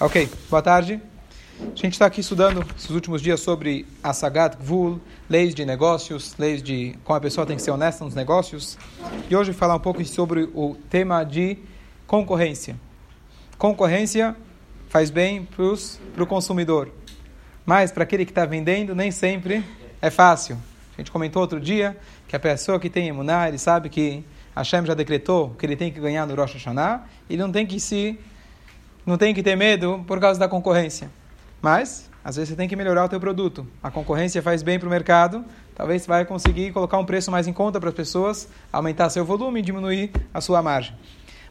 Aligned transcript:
Ok, 0.00 0.28
boa 0.50 0.60
tarde. 0.60 1.00
A 1.60 1.76
gente 1.76 1.92
está 1.92 2.06
aqui 2.06 2.20
estudando 2.20 2.66
esses 2.76 2.90
últimos 2.90 3.22
dias 3.22 3.38
sobre 3.38 3.86
a 4.02 4.12
Sagat 4.12 4.56
Gvul, 4.56 5.00
leis 5.30 5.54
de 5.54 5.64
negócios, 5.64 6.34
leis 6.36 6.60
de 6.60 6.98
como 7.04 7.16
a 7.16 7.20
pessoa 7.20 7.46
tem 7.46 7.54
que 7.54 7.62
ser 7.62 7.70
honesta 7.70 8.04
nos 8.04 8.12
negócios. 8.12 8.76
E 9.30 9.36
hoje 9.36 9.52
falar 9.52 9.76
um 9.76 9.78
pouco 9.78 10.04
sobre 10.04 10.50
o 10.52 10.76
tema 10.90 11.22
de 11.22 11.58
concorrência. 12.08 12.76
Concorrência 13.56 14.34
faz 14.88 15.10
bem 15.10 15.44
para 15.44 16.24
o 16.24 16.26
consumidor, 16.26 16.90
mas 17.64 17.92
para 17.92 18.02
aquele 18.02 18.24
que 18.24 18.32
está 18.32 18.44
vendendo 18.44 18.96
nem 18.96 19.12
sempre 19.12 19.64
é 20.02 20.10
fácil. 20.10 20.58
A 20.98 21.00
gente 21.00 21.12
comentou 21.12 21.40
outro 21.40 21.60
dia 21.60 21.96
que 22.26 22.34
a 22.34 22.40
pessoa 22.40 22.80
que 22.80 22.90
tem 22.90 23.06
emuná, 23.06 23.48
ele 23.48 23.58
sabe 23.58 23.88
que 23.88 24.24
Hashem 24.56 24.86
já 24.86 24.94
decretou 24.94 25.50
que 25.50 25.64
ele 25.64 25.76
tem 25.76 25.92
que 25.92 26.00
ganhar 26.00 26.26
no 26.26 26.34
Rosh 26.34 26.54
Hashanah, 26.54 27.04
ele 27.30 27.40
não 27.40 27.52
tem 27.52 27.64
que 27.64 27.78
se 27.78 28.18
não 29.06 29.18
tem 29.18 29.34
que 29.34 29.42
ter 29.42 29.56
medo 29.56 30.04
por 30.06 30.18
causa 30.18 30.38
da 30.38 30.48
concorrência. 30.48 31.10
Mas, 31.60 32.10
às 32.24 32.36
vezes 32.36 32.50
você 32.50 32.56
tem 32.56 32.68
que 32.68 32.76
melhorar 32.76 33.04
o 33.04 33.08
teu 33.08 33.20
produto. 33.20 33.66
A 33.82 33.90
concorrência 33.90 34.42
faz 34.42 34.62
bem 34.62 34.78
para 34.78 34.86
o 34.86 34.90
mercado, 34.90 35.44
talvez 35.74 36.02
você 36.02 36.08
vai 36.08 36.24
conseguir 36.24 36.72
colocar 36.72 36.98
um 36.98 37.04
preço 37.04 37.30
mais 37.30 37.46
em 37.46 37.52
conta 37.52 37.78
para 37.78 37.90
as 37.90 37.94
pessoas, 37.94 38.48
aumentar 38.72 39.10
seu 39.10 39.24
volume 39.24 39.60
e 39.60 39.62
diminuir 39.62 40.10
a 40.32 40.40
sua 40.40 40.62
margem. 40.62 40.94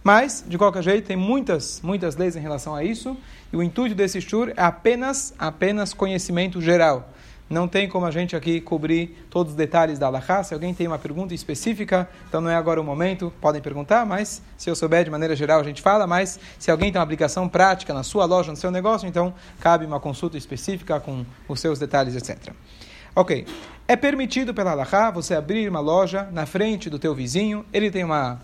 Mas, 0.03 0.43
de 0.47 0.57
qualquer 0.57 0.83
jeito, 0.83 1.07
tem 1.07 1.15
muitas, 1.15 1.79
muitas 1.81 2.17
leis 2.17 2.35
em 2.35 2.39
relação 2.39 2.75
a 2.75 2.83
isso, 2.83 3.15
e 3.51 3.55
o 3.55 3.63
intuito 3.63 3.95
desse 3.95 4.19
shur 4.19 4.49
é 4.49 4.61
apenas, 4.61 5.33
apenas 5.39 5.93
conhecimento 5.93 6.59
geral. 6.59 7.09
Não 7.53 7.67
tem 7.67 7.87
como 7.87 8.03
a 8.07 8.09
gente 8.09 8.35
aqui 8.35 8.59
cobrir 8.59 9.15
todos 9.29 9.51
os 9.51 9.55
detalhes 9.55 9.99
da 9.99 10.07
Allahá. 10.07 10.43
Se 10.43 10.55
alguém 10.55 10.73
tem 10.73 10.87
uma 10.87 10.97
pergunta 10.97 11.35
específica, 11.35 12.09
então 12.27 12.41
não 12.41 12.49
é 12.49 12.55
agora 12.55 12.81
o 12.81 12.83
momento, 12.83 13.31
podem 13.39 13.61
perguntar, 13.61 14.07
mas 14.07 14.41
se 14.57 14.71
eu 14.71 14.75
souber 14.75 15.03
de 15.03 15.11
maneira 15.11 15.35
geral 15.35 15.59
a 15.59 15.63
gente 15.63 15.79
fala, 15.79 16.07
mas 16.07 16.39
se 16.57 16.71
alguém 16.71 16.91
tem 16.91 16.97
uma 16.99 17.03
aplicação 17.03 17.47
prática 17.47 17.93
na 17.93 18.01
sua 18.01 18.25
loja, 18.25 18.49
no 18.49 18.57
seu 18.57 18.71
negócio, 18.71 19.07
então 19.07 19.35
cabe 19.59 19.85
uma 19.85 19.99
consulta 19.99 20.35
específica 20.35 20.99
com 20.99 21.23
os 21.47 21.59
seus 21.59 21.77
detalhes, 21.77 22.15
etc. 22.15 22.51
Ok. 23.15 23.45
É 23.87 23.95
permitido 23.95 24.51
pela 24.51 24.71
Allahá 24.71 25.11
você 25.11 25.35
abrir 25.35 25.69
uma 25.69 25.79
loja 25.79 26.27
na 26.31 26.47
frente 26.47 26.89
do 26.89 26.97
teu 26.97 27.13
vizinho, 27.13 27.63
ele 27.71 27.91
tem 27.91 28.03
uma 28.03 28.41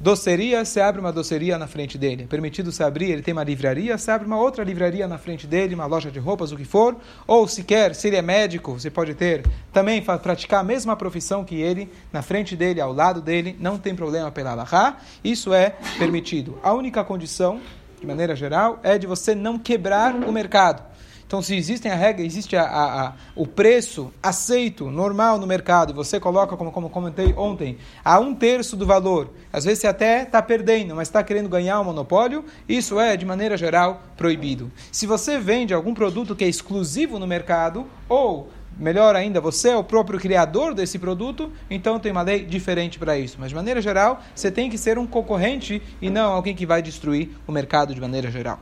Doceria, 0.00 0.64
você 0.64 0.80
abre 0.80 1.00
uma 1.00 1.12
doceria 1.12 1.58
na 1.58 1.66
frente 1.66 1.98
dele. 1.98 2.22
É 2.22 2.26
permitido 2.26 2.70
se 2.70 2.84
abrir, 2.84 3.10
ele 3.10 3.20
tem 3.20 3.32
uma 3.32 3.42
livraria, 3.42 3.98
você 3.98 4.12
abre 4.12 4.28
uma 4.28 4.38
outra 4.38 4.62
livraria 4.62 5.08
na 5.08 5.18
frente 5.18 5.44
dele, 5.44 5.74
uma 5.74 5.86
loja 5.86 6.08
de 6.08 6.20
roupas, 6.20 6.52
o 6.52 6.56
que 6.56 6.64
for. 6.64 6.96
Ou 7.26 7.48
se 7.48 7.64
quer, 7.64 7.96
se 7.96 8.06
ele 8.06 8.14
é 8.16 8.22
médico, 8.22 8.78
você 8.78 8.90
pode 8.90 9.14
ter 9.14 9.44
também 9.72 10.00
praticar 10.00 10.60
a 10.60 10.64
mesma 10.64 10.94
profissão 10.94 11.44
que 11.44 11.56
ele, 11.56 11.90
na 12.12 12.22
frente 12.22 12.54
dele, 12.54 12.80
ao 12.80 12.92
lado 12.92 13.20
dele, 13.20 13.56
não 13.58 13.76
tem 13.76 13.92
problema 13.92 14.30
pela 14.30 14.52
Allahá. 14.52 14.98
Isso 15.24 15.52
é 15.52 15.74
permitido. 15.98 16.60
A 16.62 16.72
única 16.72 17.02
condição, 17.02 17.60
de 18.00 18.06
maneira 18.06 18.36
geral, 18.36 18.78
é 18.84 18.98
de 18.98 19.06
você 19.06 19.34
não 19.34 19.58
quebrar 19.58 20.14
o 20.14 20.30
mercado. 20.30 20.80
Então, 21.28 21.42
se 21.42 21.54
existem 21.54 21.92
a 21.92 21.94
regra, 21.94 22.24
existe 22.24 22.56
a, 22.56 22.62
a, 22.62 23.08
a, 23.08 23.12
o 23.36 23.46
preço 23.46 24.10
aceito, 24.22 24.90
normal 24.90 25.38
no 25.38 25.46
mercado, 25.46 25.90
e 25.90 25.94
você 25.94 26.18
coloca, 26.18 26.56
como, 26.56 26.72
como 26.72 26.88
comentei 26.88 27.34
ontem, 27.36 27.76
a 28.02 28.18
um 28.18 28.34
terço 28.34 28.74
do 28.74 28.86
valor, 28.86 29.28
às 29.52 29.66
vezes 29.66 29.80
você 29.80 29.86
até 29.86 30.22
está 30.22 30.40
perdendo, 30.40 30.96
mas 30.96 31.08
está 31.08 31.22
querendo 31.22 31.46
ganhar 31.50 31.80
o 31.80 31.82
um 31.82 31.84
monopólio, 31.84 32.46
isso 32.66 32.98
é, 32.98 33.14
de 33.14 33.26
maneira 33.26 33.58
geral, 33.58 34.00
proibido. 34.16 34.72
Se 34.90 35.06
você 35.06 35.38
vende 35.38 35.74
algum 35.74 35.92
produto 35.92 36.34
que 36.34 36.44
é 36.44 36.48
exclusivo 36.48 37.18
no 37.18 37.26
mercado, 37.26 37.86
ou 38.08 38.48
melhor 38.78 39.14
ainda, 39.14 39.38
você 39.38 39.68
é 39.68 39.76
o 39.76 39.84
próprio 39.84 40.18
criador 40.18 40.72
desse 40.72 40.98
produto, 40.98 41.52
então 41.68 42.00
tem 42.00 42.10
uma 42.10 42.22
lei 42.22 42.42
diferente 42.42 42.98
para 42.98 43.18
isso. 43.18 43.36
Mas 43.38 43.50
de 43.50 43.54
maneira 43.54 43.82
geral, 43.82 44.22
você 44.34 44.50
tem 44.50 44.70
que 44.70 44.78
ser 44.78 44.98
um 44.98 45.06
concorrente 45.06 45.82
e 46.00 46.08
não 46.08 46.32
alguém 46.32 46.54
que 46.54 46.64
vai 46.64 46.80
destruir 46.80 47.32
o 47.46 47.52
mercado 47.52 47.94
de 47.94 48.00
maneira 48.00 48.30
geral. 48.30 48.58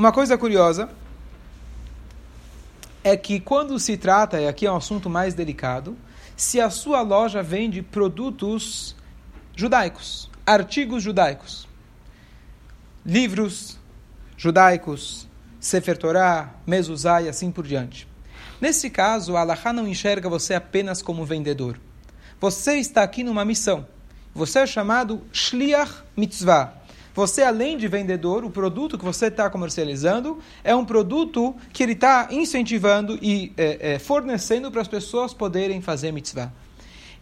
Uma 0.00 0.12
coisa 0.12 0.38
curiosa 0.38 0.88
é 3.02 3.16
que 3.16 3.40
quando 3.40 3.76
se 3.80 3.96
trata, 3.96 4.40
e 4.40 4.46
aqui 4.46 4.64
é 4.64 4.70
um 4.70 4.76
assunto 4.76 5.10
mais 5.10 5.34
delicado, 5.34 5.98
se 6.36 6.60
a 6.60 6.70
sua 6.70 7.00
loja 7.00 7.42
vende 7.42 7.82
produtos 7.82 8.94
judaicos, 9.56 10.30
artigos 10.46 11.02
judaicos, 11.02 11.66
livros 13.04 13.76
judaicos, 14.36 15.26
Sefer 15.58 15.98
Torah, 15.98 16.54
Mezuzah 16.64 17.22
e 17.22 17.28
assim 17.28 17.50
por 17.50 17.66
diante. 17.66 18.06
Nesse 18.60 18.88
caso, 18.90 19.36
a 19.36 19.40
Allah 19.40 19.72
não 19.72 19.88
enxerga 19.88 20.28
você 20.28 20.54
apenas 20.54 21.02
como 21.02 21.24
vendedor. 21.24 21.76
Você 22.40 22.76
está 22.76 23.02
aqui 23.02 23.24
numa 23.24 23.44
missão. 23.44 23.84
Você 24.32 24.60
é 24.60 24.66
chamado 24.68 25.20
Shliach 25.32 26.04
Mitzvah. 26.16 26.77
Você, 27.18 27.42
além 27.42 27.76
de 27.76 27.88
vendedor, 27.88 28.44
o 28.44 28.50
produto 28.50 28.96
que 28.96 29.04
você 29.04 29.26
está 29.26 29.50
comercializando 29.50 30.38
é 30.62 30.72
um 30.72 30.84
produto 30.84 31.52
que 31.72 31.82
ele 31.82 31.94
está 31.94 32.28
incentivando 32.30 33.18
e 33.20 33.52
é, 33.56 33.94
é, 33.94 33.98
fornecendo 33.98 34.70
para 34.70 34.82
as 34.82 34.86
pessoas 34.86 35.34
poderem 35.34 35.82
fazer 35.82 36.12
mitzvah. 36.12 36.52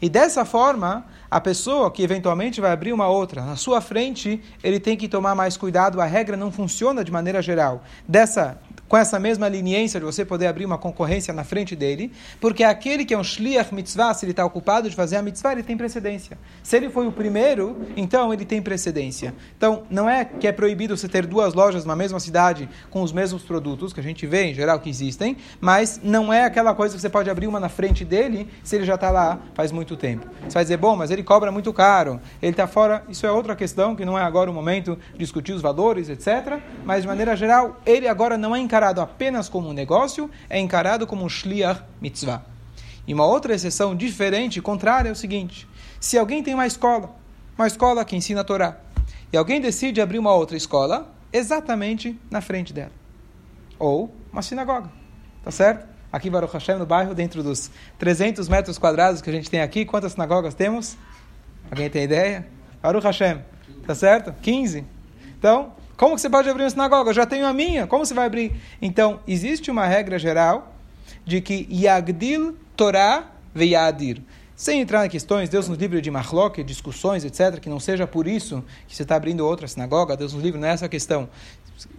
E 0.02 0.10
dessa 0.10 0.44
forma, 0.44 1.06
a 1.30 1.40
pessoa 1.40 1.90
que 1.90 2.02
eventualmente 2.02 2.60
vai 2.60 2.72
abrir 2.72 2.92
uma 2.92 3.08
outra 3.08 3.40
na 3.42 3.56
sua 3.56 3.80
frente, 3.80 4.38
ele 4.62 4.78
tem 4.78 4.98
que 4.98 5.08
tomar 5.08 5.34
mais 5.34 5.56
cuidado. 5.56 5.98
A 5.98 6.04
regra 6.04 6.36
não 6.36 6.52
funciona 6.52 7.02
de 7.02 7.10
maneira 7.10 7.40
geral. 7.40 7.82
Dessa 8.06 8.60
com 8.88 8.96
essa 8.96 9.18
mesma 9.18 9.46
leniência 9.48 9.98
de 9.98 10.06
você 10.06 10.24
poder 10.24 10.46
abrir 10.46 10.64
uma 10.64 10.78
concorrência 10.78 11.32
na 11.34 11.44
frente 11.44 11.74
dele, 11.74 12.12
porque 12.40 12.62
aquele 12.62 13.04
que 13.04 13.14
é 13.14 13.18
um 13.18 13.24
shliach 13.24 13.74
mitzvah, 13.74 14.14
se 14.14 14.24
ele 14.24 14.32
está 14.32 14.44
ocupado 14.44 14.88
de 14.88 14.94
fazer 14.94 15.16
a 15.16 15.22
mitzvah, 15.22 15.52
ele 15.52 15.62
tem 15.62 15.76
precedência. 15.76 16.38
Se 16.62 16.76
ele 16.76 16.88
foi 16.88 17.06
o 17.06 17.12
primeiro, 17.12 17.76
então 17.96 18.32
ele 18.32 18.44
tem 18.44 18.62
precedência. 18.62 19.34
Então, 19.56 19.82
não 19.90 20.08
é 20.08 20.24
que 20.24 20.46
é 20.46 20.52
proibido 20.52 20.96
você 20.96 21.08
ter 21.08 21.26
duas 21.26 21.54
lojas 21.54 21.84
na 21.84 21.96
mesma 21.96 22.20
cidade 22.20 22.68
com 22.90 23.02
os 23.02 23.12
mesmos 23.12 23.42
produtos, 23.42 23.92
que 23.92 24.00
a 24.00 24.02
gente 24.02 24.26
vê 24.26 24.44
em 24.44 24.54
geral 24.54 24.78
que 24.78 24.88
existem, 24.88 25.36
mas 25.60 26.00
não 26.02 26.32
é 26.32 26.44
aquela 26.44 26.74
coisa 26.74 26.94
que 26.94 27.00
você 27.00 27.08
pode 27.10 27.28
abrir 27.28 27.46
uma 27.46 27.58
na 27.58 27.68
frente 27.68 28.04
dele 28.04 28.48
se 28.62 28.76
ele 28.76 28.84
já 28.84 28.94
está 28.94 29.10
lá 29.10 29.40
faz 29.54 29.72
muito 29.72 29.96
tempo. 29.96 30.26
Você 30.42 30.54
vai 30.54 30.64
dizer, 30.64 30.76
bom, 30.76 30.96
mas 30.96 31.10
ele 31.10 31.22
cobra 31.22 31.50
muito 31.50 31.72
caro, 31.72 32.20
ele 32.40 32.52
está 32.52 32.66
fora. 32.66 33.02
Isso 33.08 33.26
é 33.26 33.30
outra 33.30 33.56
questão, 33.56 33.96
que 33.96 34.04
não 34.04 34.18
é 34.18 34.22
agora 34.22 34.50
o 34.50 34.54
momento 34.54 34.98
de 35.12 35.18
discutir 35.18 35.52
os 35.52 35.62
valores, 35.62 36.08
etc. 36.08 36.60
Mas, 36.84 37.02
de 37.02 37.08
maneira 37.08 37.34
geral, 37.34 37.80
ele 37.84 38.06
agora 38.06 38.38
não 38.38 38.54
é 38.54 38.60
encarado 38.60 38.75
encarado 38.76 39.00
apenas 39.00 39.48
como 39.48 39.70
um 39.70 39.72
negócio, 39.72 40.30
é 40.50 40.60
encarado 40.60 41.06
como 41.06 41.24
um 41.24 41.28
shliach 41.30 41.82
mitzvah. 41.98 42.42
E 43.06 43.14
uma 43.14 43.24
outra 43.24 43.54
exceção 43.54 43.96
diferente, 43.96 44.60
contrária, 44.60 45.08
é 45.08 45.12
o 45.12 45.16
seguinte: 45.16 45.66
se 45.98 46.18
alguém 46.18 46.42
tem 46.42 46.52
uma 46.52 46.66
escola, 46.66 47.16
uma 47.56 47.66
escola 47.66 48.04
que 48.04 48.14
ensina 48.14 48.42
a 48.42 48.44
Torá, 48.44 48.76
e 49.32 49.36
alguém 49.36 49.62
decide 49.62 50.00
abrir 50.02 50.18
uma 50.18 50.34
outra 50.34 50.58
escola 50.58 51.10
exatamente 51.32 52.20
na 52.30 52.42
frente 52.42 52.74
dela, 52.74 52.92
ou 53.78 54.14
uma 54.30 54.42
sinagoga, 54.42 54.90
tá 55.42 55.50
certo? 55.50 55.86
Aqui 56.12 56.28
Baruch 56.28 56.52
Hashem, 56.52 56.76
no 56.76 56.84
bairro, 56.84 57.14
dentro 57.14 57.42
dos 57.42 57.70
300 57.98 58.46
metros 58.46 58.76
quadrados 58.76 59.22
que 59.22 59.30
a 59.30 59.32
gente 59.32 59.50
tem 59.50 59.62
aqui, 59.62 59.86
quantas 59.86 60.12
sinagogas 60.12 60.52
temos? 60.52 60.98
Alguém 61.70 61.88
tem 61.88 62.04
ideia? 62.04 62.46
Baruch 62.82 63.06
Hashem, 63.06 63.38
tá 63.86 63.94
certo? 63.94 64.34
15. 64.42 64.84
Então, 65.38 65.72
como 65.96 66.14
que 66.14 66.20
você 66.20 66.28
pode 66.28 66.48
abrir 66.48 66.64
uma 66.64 66.70
sinagoga? 66.70 67.10
Eu 67.10 67.14
já 67.14 67.24
tenho 67.24 67.46
a 67.46 67.52
minha. 67.52 67.86
Como 67.86 68.04
você 68.04 68.12
vai 68.12 68.26
abrir? 68.26 68.52
Então, 68.82 69.20
existe 69.26 69.70
uma 69.70 69.86
regra 69.86 70.18
geral 70.18 70.74
de 71.24 71.40
que 71.40 71.66
Yagdil 71.70 72.56
Torah 72.76 73.26
veyadir. 73.54 74.22
Sem 74.54 74.80
entrar 74.80 75.04
em 75.04 75.08
questões, 75.08 75.50
Deus 75.50 75.68
nos 75.68 75.76
livre 75.76 76.00
de 76.00 76.10
marloque, 76.10 76.64
discussões, 76.64 77.24
etc., 77.24 77.60
que 77.60 77.68
não 77.68 77.78
seja 77.78 78.06
por 78.06 78.26
isso 78.26 78.64
que 78.88 78.96
você 78.96 79.02
está 79.02 79.14
abrindo 79.14 79.46
outra 79.46 79.68
sinagoga, 79.68 80.16
Deus 80.16 80.32
nos 80.32 80.42
livre, 80.42 80.58
não 80.58 80.66
é 80.66 80.72
essa 80.72 80.86
a 80.86 80.88
questão. 80.88 81.28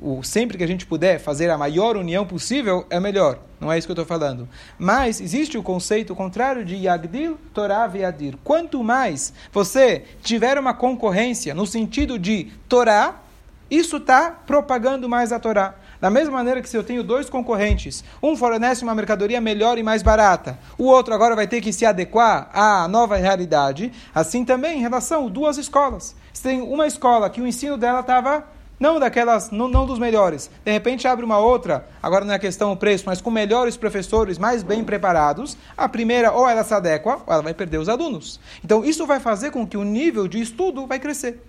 O, 0.01 0.23
sempre 0.23 0.57
que 0.57 0.63
a 0.63 0.67
gente 0.67 0.83
puder 0.83 1.19
fazer 1.19 1.51
a 1.51 1.57
maior 1.57 1.95
união 1.95 2.25
possível, 2.25 2.83
é 2.89 2.99
melhor. 2.99 3.39
Não 3.59 3.71
é 3.71 3.77
isso 3.77 3.85
que 3.85 3.91
eu 3.91 4.01
estou 4.01 4.07
falando. 4.07 4.49
Mas 4.79 5.21
existe 5.21 5.55
o 5.55 5.61
conceito 5.61 6.15
contrário 6.15 6.65
de 6.65 6.75
Yagdil, 6.75 7.37
Torah 7.53 7.85
veyadir. 7.85 8.35
Quanto 8.43 8.83
mais 8.83 9.33
você 9.51 10.03
tiver 10.23 10.57
uma 10.57 10.73
concorrência 10.73 11.53
no 11.53 11.67
sentido 11.67 12.17
de 12.17 12.47
Torá, 12.67 13.21
isso 13.69 13.97
está 13.97 14.31
propagando 14.31 15.09
mais 15.09 15.31
a 15.31 15.39
Torá. 15.39 15.75
Da 15.99 16.09
mesma 16.09 16.33
maneira 16.33 16.61
que 16.61 16.69
se 16.69 16.77
eu 16.77 16.83
tenho 16.83 17.03
dois 17.03 17.29
concorrentes, 17.29 18.03
um 18.21 18.37
fornece 18.37 18.83
uma 18.83 18.93
mercadoria 18.93 19.41
melhor 19.41 19.77
e 19.77 19.83
mais 19.83 20.03
barata, 20.03 20.57
o 20.77 20.85
outro 20.85 21.13
agora 21.13 21.35
vai 21.35 21.47
ter 21.47 21.59
que 21.59 21.73
se 21.73 21.85
adequar 21.85 22.49
à 22.53 22.87
nova 22.87 23.17
realidade, 23.17 23.91
assim 24.13 24.45
também 24.45 24.77
em 24.77 24.81
relação 24.81 25.25
a 25.25 25.29
duas 25.29 25.57
escolas. 25.57 26.15
Você 26.31 26.49
tem 26.49 26.61
uma 26.61 26.85
escola 26.85 27.29
que 27.29 27.41
o 27.41 27.47
ensino 27.47 27.77
dela 27.77 28.01
estava 28.01 28.45
não 28.79 28.99
daquelas, 28.99 29.49
não, 29.49 29.67
não, 29.67 29.85
dos 29.85 29.97
melhores. 29.97 30.49
De 30.63 30.71
repente 30.71 31.07
abre 31.07 31.25
uma 31.25 31.39
outra, 31.39 31.87
agora 32.01 32.23
não 32.23 32.33
é 32.33 32.39
questão 32.39 32.71
o 32.71 32.77
preço, 32.77 33.05
mas 33.07 33.19
com 33.19 33.31
melhores 33.31 33.75
professores, 33.75 34.37
mais 34.37 34.61
bem 34.61 34.83
preparados. 34.83 35.57
A 35.75 35.89
primeira 35.89 36.31
ou 36.31 36.47
ela 36.47 36.63
se 36.63 36.73
adequa, 36.73 37.19
ou 37.25 37.33
ela 37.33 37.41
vai 37.41 37.53
perder 37.53 37.79
os 37.79 37.89
alunos. 37.89 38.39
Então 38.63 38.85
isso 38.85 39.05
vai 39.05 39.19
fazer 39.19 39.51
com 39.51 39.65
que 39.65 39.77
o 39.77 39.83
nível 39.83 40.27
de 40.27 40.39
estudo 40.39 40.85
vai 40.85 40.99
crescer. 40.99 41.41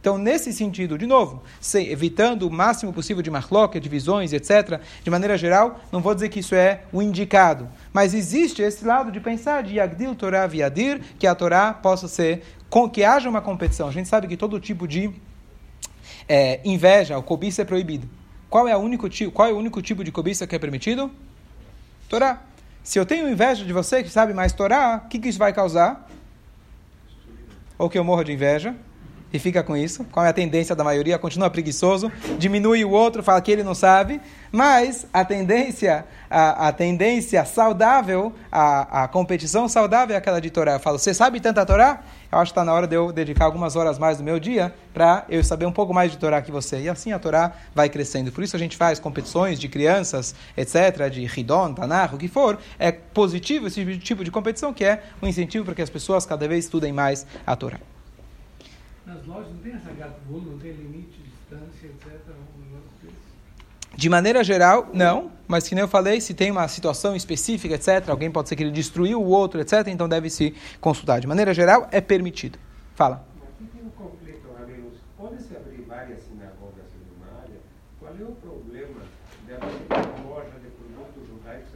Então, 0.00 0.16
nesse 0.16 0.50
sentido, 0.50 0.96
de 0.96 1.06
novo, 1.06 1.42
evitando 1.74 2.48
o 2.48 2.50
máximo 2.50 2.90
possível 2.90 3.22
de 3.22 3.30
marloca, 3.30 3.78
divisões, 3.78 4.32
etc., 4.32 4.80
de 5.04 5.10
maneira 5.10 5.36
geral, 5.36 5.78
não 5.92 6.00
vou 6.00 6.14
dizer 6.14 6.30
que 6.30 6.40
isso 6.40 6.54
é 6.54 6.84
o 6.90 7.02
indicado. 7.02 7.68
Mas 7.92 8.14
existe 8.14 8.62
esse 8.62 8.82
lado 8.82 9.12
de 9.12 9.20
pensar 9.20 9.62
de 9.62 9.74
Yagdil 9.74 10.14
Torah 10.14 10.46
Viadir, 10.46 11.02
que 11.18 11.26
a 11.26 11.34
Torá 11.34 11.74
possa 11.74 12.08
ser, 12.08 12.42
que 12.94 13.04
haja 13.04 13.28
uma 13.28 13.42
competição. 13.42 13.88
A 13.88 13.92
gente 13.92 14.08
sabe 14.08 14.26
que 14.26 14.36
todo 14.36 14.58
tipo 14.58 14.88
de 14.88 15.12
É, 16.28 16.60
inveja, 16.64 17.18
o 17.18 17.22
cobiça 17.22 17.62
é 17.62 17.64
proibido. 17.64 18.08
Qual 18.48 18.66
é, 18.68 18.76
o 18.76 18.78
único, 18.78 19.08
qual 19.32 19.48
é 19.48 19.52
o 19.52 19.56
único 19.56 19.82
tipo 19.82 20.04
de 20.04 20.12
cobiça 20.12 20.46
que 20.46 20.54
é 20.54 20.58
permitido? 20.58 21.10
Torá. 22.08 22.42
Se 22.84 22.98
eu 22.98 23.04
tenho 23.04 23.28
inveja 23.28 23.64
de 23.64 23.72
você 23.72 24.02
que 24.02 24.08
sabe 24.08 24.32
mais 24.32 24.52
Torá, 24.52 25.02
o 25.04 25.08
que, 25.08 25.18
que 25.18 25.28
isso 25.28 25.38
vai 25.38 25.52
causar? 25.52 26.08
Ou 27.76 27.90
que 27.90 27.98
eu 27.98 28.04
morro 28.04 28.22
de 28.22 28.32
inveja 28.32 28.76
e 29.32 29.38
fica 29.38 29.62
com 29.62 29.76
isso. 29.76 30.04
Qual 30.10 30.24
é 30.24 30.28
a 30.28 30.32
tendência 30.32 30.74
da 30.74 30.82
maioria? 30.82 31.18
Continua 31.18 31.50
preguiçoso, 31.50 32.10
diminui 32.38 32.84
o 32.84 32.90
outro, 32.90 33.22
fala 33.22 33.40
que 33.40 33.50
ele 33.50 33.62
não 33.62 33.74
sabe. 33.74 34.20
Mas 34.52 35.06
a 35.12 35.24
tendência, 35.24 36.04
a, 36.28 36.68
a 36.68 36.72
tendência 36.72 37.44
saudável, 37.44 38.32
a, 38.50 39.04
a 39.04 39.08
competição 39.08 39.68
saudável 39.68 40.14
é 40.14 40.18
aquela 40.18 40.40
de 40.40 40.50
Torá. 40.50 40.72
Eu 40.72 40.80
falo, 40.80 40.98
você 40.98 41.14
sabe 41.14 41.38
tanta 41.38 41.64
Torá? 41.64 42.02
Eu 42.32 42.38
acho 42.38 42.52
que 42.52 42.58
está 42.58 42.64
na 42.64 42.72
hora 42.72 42.86
de 42.86 42.96
eu 42.96 43.12
dedicar 43.12 43.44
algumas 43.44 43.76
horas 43.76 43.98
mais 43.98 44.18
do 44.18 44.24
meu 44.24 44.38
dia 44.40 44.74
para 44.92 45.24
eu 45.28 45.42
saber 45.42 45.66
um 45.66 45.72
pouco 45.72 45.94
mais 45.94 46.10
de 46.10 46.18
Torá 46.18 46.42
que 46.42 46.50
você. 46.50 46.80
E 46.80 46.88
assim 46.88 47.12
a 47.12 47.18
Torá 47.18 47.52
vai 47.74 47.88
crescendo. 47.88 48.32
Por 48.32 48.42
isso 48.42 48.56
a 48.56 48.58
gente 48.58 48.76
faz 48.76 48.98
competições 48.98 49.58
de 49.58 49.68
crianças, 49.68 50.34
etc., 50.56 51.08
de 51.10 51.24
Ridon, 51.26 51.74
Tanar, 51.74 52.14
o 52.14 52.18
que 52.18 52.28
for. 52.28 52.58
É 52.78 52.90
positivo 52.90 53.68
esse 53.68 53.98
tipo 53.98 54.24
de 54.24 54.30
competição, 54.30 54.72
que 54.72 54.84
é 54.84 55.02
um 55.22 55.26
incentivo 55.26 55.64
para 55.64 55.74
que 55.74 55.82
as 55.82 55.90
pessoas 55.90 56.26
cada 56.26 56.46
vez 56.48 56.64
estudem 56.64 56.92
mais 56.92 57.26
a 57.46 57.54
Torá. 57.54 57.78
Nas 59.10 59.26
lojas 59.26 59.52
não 59.52 59.58
tem 59.58 59.72
essa 59.72 59.90
gatulo, 59.90 60.52
não 60.52 60.58
tem 60.60 60.70
limite, 60.70 61.20
distância, 61.20 61.88
etc. 61.88 62.20
De 63.96 64.08
maneira 64.08 64.44
geral, 64.44 64.88
não. 64.92 65.32
Mas, 65.48 65.66
que 65.66 65.74
nem 65.74 65.82
eu 65.82 65.88
falei, 65.88 66.20
se 66.20 66.32
tem 66.32 66.48
uma 66.48 66.68
situação 66.68 67.16
específica, 67.16 67.74
etc., 67.74 68.08
alguém 68.08 68.30
pode 68.30 68.48
ser 68.48 68.54
que 68.54 68.62
ele 68.62 68.70
destruiu 68.70 69.20
o 69.20 69.26
outro, 69.26 69.60
etc., 69.60 69.88
então 69.88 70.08
deve 70.08 70.30
se 70.30 70.54
consultar. 70.80 71.20
De 71.20 71.26
maneira 71.26 71.52
geral, 71.52 71.88
é 71.90 72.00
permitido. 72.00 72.56
Fala. 72.94 73.26
Aqui 73.42 73.68
tem 73.72 73.82
um 73.84 73.90
conflito, 73.90 74.46
Rabinos. 74.56 74.94
Pode-se 75.18 75.56
abrir 75.56 75.82
várias 75.88 76.22
sinagogas 76.22 76.86
em 76.94 77.02
uma 77.16 77.40
área? 77.42 77.58
Qual 77.98 78.12
é 78.12 78.22
o 78.22 78.36
problema 78.36 79.02
de 79.44 79.52
abrir 79.54 79.86
uma 79.90 80.34
loja 80.36 80.56
de 80.62 80.70
produtos 80.70 81.26
judaicos? 81.26 81.68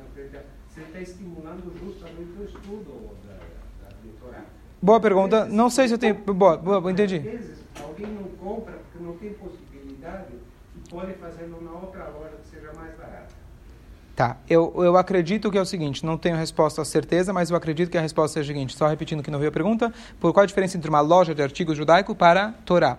Você 0.68 0.80
está 0.82 1.00
estimulando 1.00 1.76
justamente 1.82 2.38
o 2.38 2.44
estudo 2.44 3.16
da, 3.26 3.32
da, 3.32 4.30
da. 4.30 4.44
Boa 4.84 5.00
pergunta. 5.00 5.46
Não 5.46 5.70
sei 5.70 5.88
se 5.88 5.94
eu 5.94 5.98
tenho. 5.98 6.14
Boa, 6.14 6.58
boa 6.58 6.92
entendi. 6.92 7.16
Às 7.16 7.22
vezes, 7.22 7.58
alguém 7.82 8.06
não 8.06 8.24
compra 8.24 8.74
porque 8.74 9.02
não 9.02 9.16
tem 9.16 9.32
possibilidade 9.32 10.26
e 10.76 10.90
pode 10.90 11.14
fazer 11.14 11.46
numa 11.46 11.72
outra 11.72 12.06
loja 12.10 12.34
que 12.42 12.54
seja 12.54 12.70
mais 12.74 12.94
barata. 12.94 13.28
Tá, 14.14 14.36
eu, 14.46 14.74
eu 14.76 14.98
acredito 14.98 15.50
que 15.50 15.56
é 15.56 15.60
o 15.62 15.64
seguinte, 15.64 16.04
não 16.04 16.18
tenho 16.18 16.36
resposta 16.36 16.82
a 16.82 16.84
certeza, 16.84 17.32
mas 17.32 17.48
eu 17.48 17.56
acredito 17.56 17.90
que 17.90 17.96
a 17.96 18.00
resposta 18.02 18.38
é 18.38 18.42
a 18.42 18.44
seguinte, 18.44 18.76
só 18.76 18.86
repetindo 18.86 19.22
que 19.22 19.30
não 19.30 19.38
veio 19.38 19.48
a 19.48 19.52
pergunta, 19.52 19.90
por 20.20 20.34
qual 20.34 20.44
a 20.44 20.46
diferença 20.46 20.76
entre 20.76 20.90
uma 20.90 21.00
loja 21.00 21.34
de 21.34 21.42
artigos 21.42 21.78
judaico 21.78 22.14
para 22.14 22.52
Torá? 22.66 22.98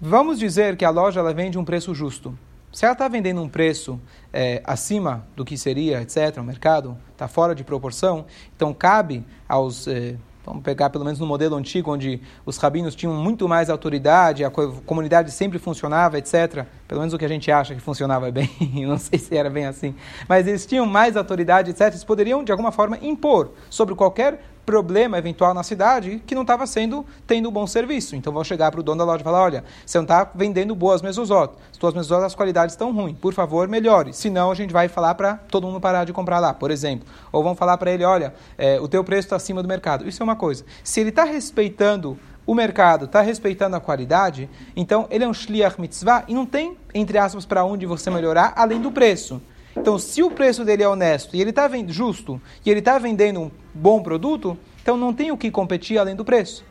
Vamos 0.00 0.40
dizer 0.40 0.76
que 0.76 0.84
a 0.84 0.90
loja 0.90 1.20
ela 1.20 1.32
vende 1.32 1.56
um 1.56 1.64
preço 1.64 1.94
justo. 1.94 2.36
Se 2.72 2.84
ela 2.84 2.94
está 2.94 3.06
vendendo 3.06 3.40
um 3.40 3.48
preço 3.48 4.00
é, 4.32 4.60
acima 4.64 5.24
do 5.36 5.44
que 5.44 5.56
seria, 5.56 6.02
etc., 6.02 6.38
o 6.38 6.42
mercado 6.42 6.98
está 7.12 7.28
fora 7.28 7.54
de 7.54 7.62
proporção, 7.62 8.26
então 8.56 8.74
cabe 8.74 9.24
aos 9.48 9.86
é, 9.86 10.16
Vamos 10.46 10.62
pegar 10.62 10.90
pelo 10.90 11.04
menos 11.04 11.18
no 11.18 11.26
modelo 11.26 11.56
antigo, 11.56 11.92
onde 11.92 12.20
os 12.46 12.56
rabinos 12.56 12.94
tinham 12.94 13.12
muito 13.12 13.48
mais 13.48 13.68
autoridade, 13.68 14.44
a 14.44 14.50
comunidade 14.50 15.32
sempre 15.32 15.58
funcionava, 15.58 16.18
etc. 16.18 16.64
Pelo 16.88 17.00
menos 17.00 17.12
o 17.12 17.18
que 17.18 17.24
a 17.24 17.28
gente 17.28 17.50
acha 17.50 17.74
que 17.74 17.80
funcionava 17.80 18.30
bem, 18.30 18.48
não 18.86 18.98
sei 18.98 19.18
se 19.18 19.36
era 19.36 19.50
bem 19.50 19.66
assim. 19.66 19.94
Mas 20.28 20.46
eles 20.46 20.64
tinham 20.66 20.86
mais 20.86 21.16
autoridade, 21.16 21.70
etc. 21.70 21.88
Eles 21.88 22.04
poderiam, 22.04 22.44
de 22.44 22.52
alguma 22.52 22.70
forma, 22.70 22.98
impor 23.02 23.50
sobre 23.68 23.94
qualquer 23.94 24.40
problema 24.66 25.16
eventual 25.16 25.54
na 25.54 25.62
cidade 25.62 26.20
que 26.26 26.34
não 26.34 26.42
estava 26.42 26.66
sendo 26.66 27.06
tendo 27.24 27.48
um 27.48 27.52
bom 27.52 27.66
serviço. 27.66 28.16
Então 28.16 28.32
vão 28.32 28.42
chegar 28.42 28.72
para 28.72 28.80
o 28.80 28.82
dono 28.82 28.98
da 28.98 29.04
loja 29.04 29.20
e 29.20 29.24
falar: 29.24 29.42
olha, 29.42 29.64
você 29.86 29.96
não 29.96 30.02
está 30.02 30.28
vendendo 30.34 30.74
boas 30.74 31.00
mesuzot, 31.00 31.54
as 31.70 31.78
tuas 31.78 31.94
mesuzot 31.94 32.24
as 32.24 32.34
qualidades 32.34 32.72
estão 32.74 32.92
ruins, 32.92 33.16
por 33.16 33.32
favor 33.32 33.68
melhore. 33.68 34.12
Senão 34.12 34.50
a 34.50 34.54
gente 34.54 34.72
vai 34.72 34.88
falar 34.88 35.14
para 35.14 35.34
todo 35.36 35.66
mundo 35.66 35.80
parar 35.80 36.04
de 36.04 36.12
comprar 36.12 36.40
lá, 36.40 36.52
por 36.52 36.72
exemplo. 36.72 37.06
Ou 37.30 37.42
vão 37.42 37.54
falar 37.54 37.78
para 37.78 37.92
ele: 37.92 38.04
olha, 38.04 38.34
é, 38.58 38.80
o 38.80 38.88
teu 38.88 39.04
preço 39.04 39.26
está 39.26 39.36
acima 39.36 39.62
do 39.62 39.68
mercado. 39.68 40.06
Isso 40.06 40.20
é 40.20 40.24
uma 40.24 40.36
coisa. 40.36 40.64
Se 40.82 41.00
ele 41.00 41.10
está 41.10 41.22
respeitando 41.22 42.18
o 42.46 42.54
mercado, 42.54 43.06
está 43.06 43.20
respeitando 43.20 43.74
a 43.74 43.80
qualidade, 43.80 44.48
então 44.76 45.06
ele 45.10 45.24
é 45.24 45.28
um 45.28 45.34
shliach 45.34 45.80
mitzvah 45.80 46.24
e 46.28 46.34
não 46.34 46.46
tem, 46.46 46.76
entre 46.94 47.18
aspas, 47.18 47.44
para 47.44 47.64
onde 47.64 47.84
você 47.86 48.08
melhorar 48.08 48.52
além 48.56 48.80
do 48.80 48.92
preço. 48.92 49.42
Então, 49.76 49.98
se 49.98 50.22
o 50.22 50.30
preço 50.30 50.64
dele 50.64 50.82
é 50.82 50.88
honesto 50.88 51.36
e 51.36 51.40
ele 51.40 51.50
está 51.50 51.68
justo 51.88 52.40
e 52.64 52.70
ele 52.70 52.78
está 52.78 52.98
vendendo 52.98 53.40
um 53.42 53.50
bom 53.74 54.02
produto, 54.02 54.56
então 54.80 54.96
não 54.96 55.12
tem 55.12 55.32
o 55.32 55.36
que 55.36 55.50
competir 55.50 55.98
além 55.98 56.14
do 56.14 56.24
preço. 56.24 56.64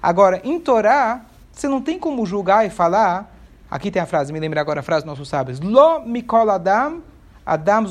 Agora, 0.00 0.40
em 0.44 0.58
Torá, 0.60 1.26
você 1.52 1.68
não 1.68 1.80
tem 1.80 1.98
como 1.98 2.24
julgar 2.24 2.66
e 2.66 2.70
falar. 2.70 3.32
Aqui 3.70 3.90
tem 3.90 4.00
a 4.00 4.06
frase, 4.06 4.32
me 4.32 4.38
lembra 4.38 4.60
agora 4.60 4.80
a 4.80 4.82
frase 4.82 5.04
dos 5.04 5.10
nossos 5.10 5.28
sábios: 5.28 5.60
Lo 5.60 6.00
mikol 6.00 6.50
adam, 6.50 7.02
adam 7.44 7.84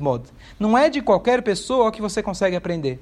mod. 0.00 0.24
Não 0.58 0.76
é 0.76 0.88
de 0.88 1.00
qualquer 1.00 1.42
pessoa 1.42 1.90
que 1.90 2.00
você 2.00 2.22
consegue 2.22 2.56
aprender. 2.56 3.00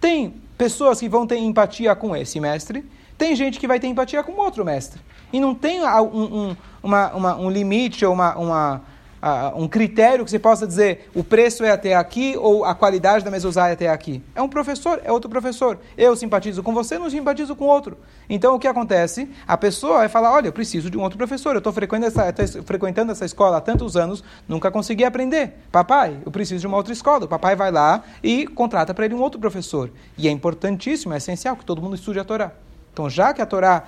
Tem 0.00 0.34
pessoas 0.56 1.00
que 1.00 1.08
vão 1.08 1.26
ter 1.26 1.38
empatia 1.38 1.94
com 1.94 2.16
esse 2.16 2.40
mestre, 2.40 2.84
tem 3.18 3.34
gente 3.34 3.58
que 3.58 3.66
vai 3.66 3.80
ter 3.80 3.86
empatia 3.86 4.22
com 4.22 4.32
outro 4.32 4.64
mestre. 4.64 5.00
E 5.32 5.40
não 5.40 5.54
tem 5.54 5.82
um, 5.82 6.48
um, 6.50 6.56
uma, 6.82 7.12
uma, 7.12 7.36
um 7.36 7.50
limite 7.50 8.04
ou 8.04 8.12
uma, 8.12 8.36
uma 8.36 8.82
uh, 9.22 9.60
um 9.60 9.68
critério 9.68 10.24
que 10.24 10.30
você 10.30 10.38
possa 10.38 10.66
dizer 10.66 11.10
o 11.14 11.22
preço 11.22 11.64
é 11.64 11.70
até 11.70 11.94
aqui 11.94 12.36
ou 12.38 12.64
a 12.64 12.74
qualidade 12.74 13.24
da 13.24 13.30
mesuzá 13.30 13.68
é 13.68 13.72
até 13.72 13.88
aqui. 13.88 14.22
É 14.34 14.42
um 14.42 14.48
professor, 14.48 15.00
é 15.04 15.12
outro 15.12 15.30
professor. 15.30 15.78
Eu 15.96 16.16
simpatizo 16.16 16.62
com 16.62 16.72
você, 16.72 16.98
não 16.98 17.08
simpatizo 17.10 17.54
com 17.54 17.64
outro. 17.66 17.96
Então 18.28 18.54
o 18.54 18.58
que 18.58 18.66
acontece? 18.66 19.28
A 19.46 19.56
pessoa 19.56 19.98
vai 19.98 20.08
falar: 20.08 20.32
olha, 20.32 20.48
eu 20.48 20.52
preciso 20.52 20.90
de 20.90 20.98
um 20.98 21.02
outro 21.02 21.18
professor. 21.18 21.54
Eu 21.54 21.58
estou 21.58 21.72
frequentando 21.72 22.06
essa, 22.06 22.62
frequentando 22.62 23.12
essa 23.12 23.24
escola 23.24 23.58
há 23.58 23.60
tantos 23.60 23.96
anos, 23.96 24.22
nunca 24.48 24.70
consegui 24.70 25.04
aprender. 25.04 25.54
Papai, 25.70 26.18
eu 26.24 26.30
preciso 26.30 26.60
de 26.60 26.66
uma 26.66 26.76
outra 26.76 26.92
escola. 26.92 27.24
O 27.24 27.28
papai 27.28 27.56
vai 27.56 27.70
lá 27.70 28.02
e 28.22 28.46
contrata 28.46 28.92
para 28.94 29.04
ele 29.04 29.14
um 29.14 29.20
outro 29.20 29.40
professor. 29.40 29.90
E 30.16 30.28
é 30.28 30.30
importantíssimo, 30.30 31.12
é 31.12 31.16
essencial 31.16 31.56
que 31.56 31.64
todo 31.64 31.80
mundo 31.80 31.94
estude 31.94 32.18
a 32.18 32.24
Torá. 32.24 32.52
Então, 32.92 33.10
já 33.10 33.34
que 33.34 33.42
a 33.42 33.46
Torá 33.46 33.84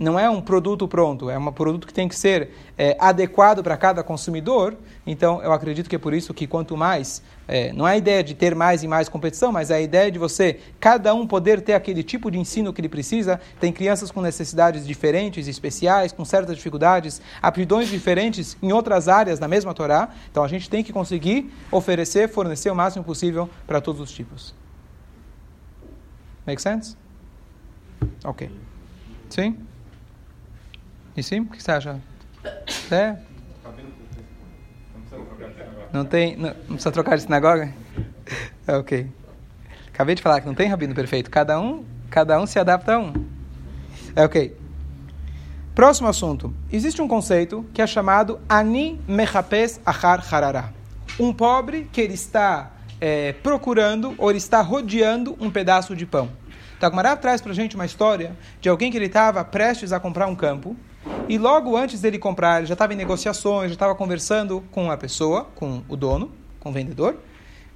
não 0.00 0.18
é 0.18 0.30
um 0.30 0.40
produto 0.40 0.88
pronto, 0.88 1.28
é 1.28 1.36
um 1.36 1.52
produto 1.52 1.86
que 1.86 1.92
tem 1.92 2.08
que 2.08 2.16
ser 2.16 2.48
é, 2.78 2.96
adequado 2.98 3.62
para 3.62 3.76
cada 3.76 4.02
consumidor. 4.02 4.74
Então, 5.06 5.42
eu 5.42 5.52
acredito 5.52 5.90
que 5.90 5.96
é 5.96 5.98
por 5.98 6.14
isso 6.14 6.32
que 6.32 6.46
quanto 6.46 6.74
mais, 6.74 7.22
é, 7.46 7.70
não 7.74 7.86
é 7.86 7.92
a 7.92 7.96
ideia 7.98 8.24
de 8.24 8.34
ter 8.34 8.54
mais 8.54 8.82
e 8.82 8.88
mais 8.88 9.10
competição, 9.10 9.52
mas 9.52 9.70
é 9.70 9.74
a 9.74 9.80
ideia 9.80 10.10
de 10.10 10.18
você, 10.18 10.58
cada 10.80 11.14
um 11.14 11.26
poder 11.26 11.60
ter 11.60 11.74
aquele 11.74 12.02
tipo 12.02 12.30
de 12.30 12.38
ensino 12.38 12.72
que 12.72 12.80
ele 12.80 12.88
precisa. 12.88 13.38
Tem 13.60 13.70
crianças 13.70 14.10
com 14.10 14.22
necessidades 14.22 14.86
diferentes, 14.86 15.46
especiais, 15.46 16.12
com 16.12 16.24
certas 16.24 16.56
dificuldades, 16.56 17.20
aptidões 17.42 17.88
diferentes 17.88 18.56
em 18.62 18.72
outras 18.72 19.06
áreas 19.06 19.38
da 19.38 19.46
mesma 19.46 19.74
Torá. 19.74 20.08
Então, 20.30 20.42
a 20.42 20.48
gente 20.48 20.70
tem 20.70 20.82
que 20.82 20.94
conseguir 20.94 21.52
oferecer, 21.70 22.26
fornecer 22.30 22.70
o 22.70 22.74
máximo 22.74 23.04
possível 23.04 23.50
para 23.66 23.82
todos 23.82 24.00
os 24.00 24.10
tipos. 24.10 24.54
Make 26.46 26.62
sense? 26.62 26.96
Ok. 28.24 28.50
Sim? 29.28 29.69
E 31.20 31.22
sim? 31.22 31.40
O 31.40 31.44
que 31.44 31.62
você 31.62 31.70
acha? 31.70 32.00
É? 32.90 33.14
Não 35.92 36.02
tem. 36.02 36.34
Não, 36.34 36.48
não 36.48 36.54
precisa 36.76 36.90
trocar 36.90 37.16
de 37.16 37.24
sinagoga? 37.24 37.74
É, 38.66 38.74
ok. 38.74 39.06
Acabei 39.92 40.14
de 40.14 40.22
falar 40.22 40.40
que 40.40 40.46
não 40.46 40.54
tem 40.54 40.66
rabino 40.66 40.94
perfeito. 40.94 41.30
Cada 41.30 41.60
um, 41.60 41.84
cada 42.08 42.40
um 42.40 42.46
se 42.46 42.58
adapta 42.58 42.94
a 42.94 42.98
um. 42.98 43.12
É 44.16 44.24
ok. 44.24 44.56
Próximo 45.74 46.08
assunto. 46.08 46.54
Existe 46.72 47.02
um 47.02 47.08
conceito 47.08 47.66
que 47.74 47.82
é 47.82 47.86
chamado 47.86 48.40
Ani 48.48 48.98
Mechapes 49.06 49.78
Achar 49.84 50.24
Harara. 50.32 50.72
Um 51.18 51.34
pobre 51.34 51.86
que 51.92 52.00
ele 52.00 52.14
está 52.14 52.70
é, 52.98 53.34
procurando 53.34 54.14
ou 54.16 54.30
ele 54.30 54.38
está 54.38 54.62
rodeando 54.62 55.36
um 55.38 55.50
pedaço 55.50 55.94
de 55.94 56.06
pão. 56.06 56.30
Então, 56.78 56.88
a 56.88 56.90
Gemara 56.90 57.14
traz 57.14 57.42
para 57.42 57.52
gente 57.52 57.74
uma 57.74 57.84
história 57.84 58.34
de 58.58 58.70
alguém 58.70 58.90
que 58.90 58.96
ele 58.96 59.04
estava 59.04 59.44
prestes 59.44 59.92
a 59.92 60.00
comprar 60.00 60.26
um 60.26 60.34
campo 60.34 60.74
e 61.30 61.38
logo 61.38 61.76
antes 61.76 62.00
dele 62.00 62.18
comprar, 62.18 62.58
ele 62.58 62.66
já 62.66 62.72
estava 62.72 62.92
em 62.92 62.96
negociações, 62.96 63.68
já 63.68 63.74
estava 63.74 63.94
conversando 63.94 64.64
com 64.72 64.90
a 64.90 64.96
pessoa, 64.96 65.44
com 65.54 65.80
o 65.88 65.96
dono, 65.96 66.32
com 66.58 66.70
o 66.70 66.72
vendedor. 66.72 67.18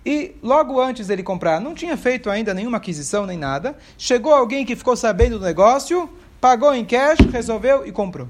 E 0.05 0.35
logo 0.43 0.81
antes 0.81 1.07
dele 1.07 1.23
comprar, 1.23 1.61
não 1.61 1.73
tinha 1.73 1.97
feito 1.97 2.29
ainda 2.29 2.53
nenhuma 2.53 2.79
aquisição 2.79 3.25
nem 3.27 3.39
nada. 3.39 3.79
Chegou 3.97 4.35
alguém 4.35 4.67
que 4.67 4.75
ficou 4.75 4.97
sabendo 4.97 5.39
do 5.39 5.45
negócio, 5.45 6.11
pagou 6.41 6.75
em 6.75 6.85
cash, 6.85 7.21
resolveu 7.31 7.87
e 7.87 7.93
comprou. 7.93 8.29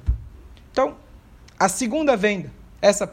Então, 0.71 0.95
a 1.59 1.71
segunda 1.71 2.19
venda, 2.19 2.53
essa, 2.83 3.11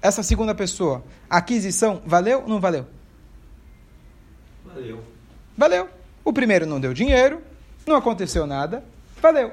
essa 0.00 0.22
segunda 0.22 0.54
pessoa, 0.54 1.04
a 1.28 1.36
aquisição, 1.36 2.00
valeu 2.06 2.40
ou 2.40 2.48
não 2.48 2.60
valeu? 2.60 2.86
Valeu. 4.64 5.04
Valeu. 5.54 5.88
O 6.24 6.32
primeiro 6.32 6.64
não 6.64 6.80
deu 6.80 6.94
dinheiro, 6.94 7.42
não 7.86 7.96
aconteceu 7.96 8.46
nada, 8.46 8.82
valeu. 9.20 9.52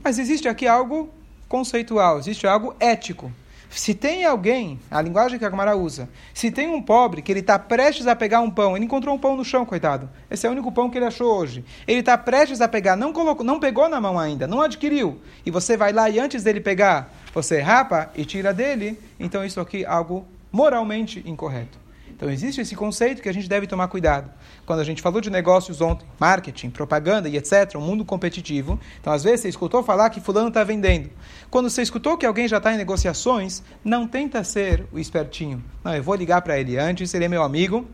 Mas 0.00 0.20
existe 0.20 0.46
aqui 0.46 0.68
algo 0.68 1.12
conceitual, 1.48 2.18
existe 2.18 2.46
algo 2.46 2.74
ético. 2.78 3.32
Se 3.74 3.92
tem 3.92 4.24
alguém, 4.24 4.78
a 4.88 5.02
linguagem 5.02 5.36
que 5.36 5.44
a 5.44 5.48
Gamara 5.48 5.76
usa, 5.76 6.08
se 6.32 6.48
tem 6.48 6.68
um 6.68 6.80
pobre 6.80 7.20
que 7.20 7.32
ele 7.32 7.40
está 7.40 7.58
prestes 7.58 8.06
a 8.06 8.14
pegar 8.14 8.40
um 8.40 8.48
pão, 8.48 8.76
ele 8.76 8.84
encontrou 8.84 9.12
um 9.12 9.18
pão 9.18 9.36
no 9.36 9.44
chão, 9.44 9.66
coitado. 9.66 10.08
Esse 10.30 10.46
é 10.46 10.48
o 10.48 10.52
único 10.52 10.70
pão 10.70 10.88
que 10.88 10.96
ele 10.96 11.06
achou 11.06 11.36
hoje. 11.36 11.64
Ele 11.86 11.98
está 11.98 12.16
prestes 12.16 12.60
a 12.60 12.68
pegar, 12.68 12.94
não, 12.94 13.12
colocou, 13.12 13.44
não 13.44 13.58
pegou 13.58 13.88
na 13.88 14.00
mão 14.00 14.16
ainda, 14.16 14.46
não 14.46 14.62
adquiriu. 14.62 15.20
E 15.44 15.50
você 15.50 15.76
vai 15.76 15.92
lá 15.92 16.08
e 16.08 16.20
antes 16.20 16.44
dele 16.44 16.60
pegar, 16.60 17.12
você 17.34 17.60
rapa 17.60 18.10
e 18.14 18.24
tira 18.24 18.54
dele. 18.54 18.96
Então 19.18 19.44
isso 19.44 19.60
aqui 19.60 19.82
é 19.82 19.88
algo 19.88 20.24
moralmente 20.52 21.20
incorreto. 21.26 21.83
Então 22.24 22.32
existe 22.32 22.58
esse 22.58 22.74
conceito 22.74 23.20
que 23.20 23.28
a 23.28 23.34
gente 23.34 23.46
deve 23.46 23.66
tomar 23.66 23.86
cuidado. 23.86 24.30
Quando 24.64 24.80
a 24.80 24.84
gente 24.84 25.02
falou 25.02 25.20
de 25.20 25.28
negócios 25.28 25.82
ontem, 25.82 26.06
marketing, 26.18 26.70
propaganda 26.70 27.28
e 27.28 27.36
etc., 27.36 27.74
um 27.76 27.82
mundo 27.82 28.02
competitivo, 28.02 28.80
então 28.98 29.12
às 29.12 29.22
vezes 29.22 29.40
você 29.40 29.50
escutou 29.50 29.82
falar 29.82 30.08
que 30.08 30.22
fulano 30.22 30.48
está 30.48 30.64
vendendo. 30.64 31.10
Quando 31.50 31.68
você 31.68 31.82
escutou 31.82 32.16
que 32.16 32.24
alguém 32.24 32.48
já 32.48 32.56
está 32.56 32.72
em 32.72 32.78
negociações, 32.78 33.62
não 33.84 34.08
tenta 34.08 34.42
ser 34.42 34.86
o 34.90 34.98
espertinho. 34.98 35.62
Não, 35.84 35.94
eu 35.94 36.02
vou 36.02 36.14
ligar 36.14 36.40
para 36.40 36.58
ele 36.58 36.78
antes, 36.78 37.12
ele 37.12 37.26
é 37.26 37.28
meu 37.28 37.42
amigo, 37.42 37.86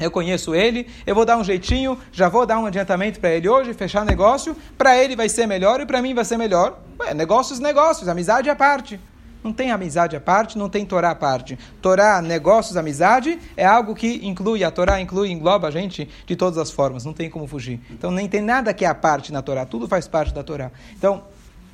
eu 0.00 0.10
conheço 0.10 0.54
ele, 0.54 0.86
eu 1.06 1.14
vou 1.14 1.26
dar 1.26 1.36
um 1.36 1.44
jeitinho, 1.44 1.98
já 2.10 2.30
vou 2.30 2.46
dar 2.46 2.58
um 2.58 2.64
adiantamento 2.64 3.20
para 3.20 3.28
ele 3.28 3.46
hoje, 3.46 3.74
fechar 3.74 4.06
negócio, 4.06 4.56
para 4.78 4.96
ele 4.96 5.14
vai 5.14 5.28
ser 5.28 5.46
melhor 5.46 5.82
e 5.82 5.84
para 5.84 6.00
mim 6.00 6.14
vai 6.14 6.24
ser 6.24 6.38
melhor. 6.38 6.80
Ué, 6.98 7.12
negócios, 7.12 7.60
negócios, 7.60 8.08
amizade 8.08 8.48
à 8.48 8.56
parte. 8.56 8.98
Não 9.42 9.52
tem 9.52 9.70
amizade 9.70 10.14
à 10.16 10.20
parte, 10.20 10.58
não 10.58 10.68
tem 10.68 10.84
Torá 10.84 11.10
à 11.10 11.14
parte. 11.14 11.58
Torá, 11.80 12.20
negócios, 12.20 12.76
amizade 12.76 13.38
é 13.56 13.64
algo 13.64 13.94
que 13.94 14.26
inclui, 14.26 14.62
a 14.62 14.70
Torá 14.70 15.00
inclui, 15.00 15.30
engloba 15.30 15.68
a 15.68 15.70
gente 15.70 16.08
de 16.26 16.36
todas 16.36 16.58
as 16.58 16.70
formas, 16.70 17.04
não 17.04 17.12
tem 17.12 17.30
como 17.30 17.46
fugir. 17.46 17.80
Então 17.90 18.10
nem 18.10 18.28
tem 18.28 18.42
nada 18.42 18.74
que 18.74 18.84
é 18.84 18.88
a 18.88 18.94
parte 18.94 19.32
na 19.32 19.42
Torá, 19.42 19.64
tudo 19.64 19.88
faz 19.88 20.06
parte 20.06 20.34
da 20.34 20.42
Torá. 20.42 20.70
Então, 20.92 21.24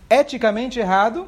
eticamente 0.09 0.79
errado, 0.79 1.27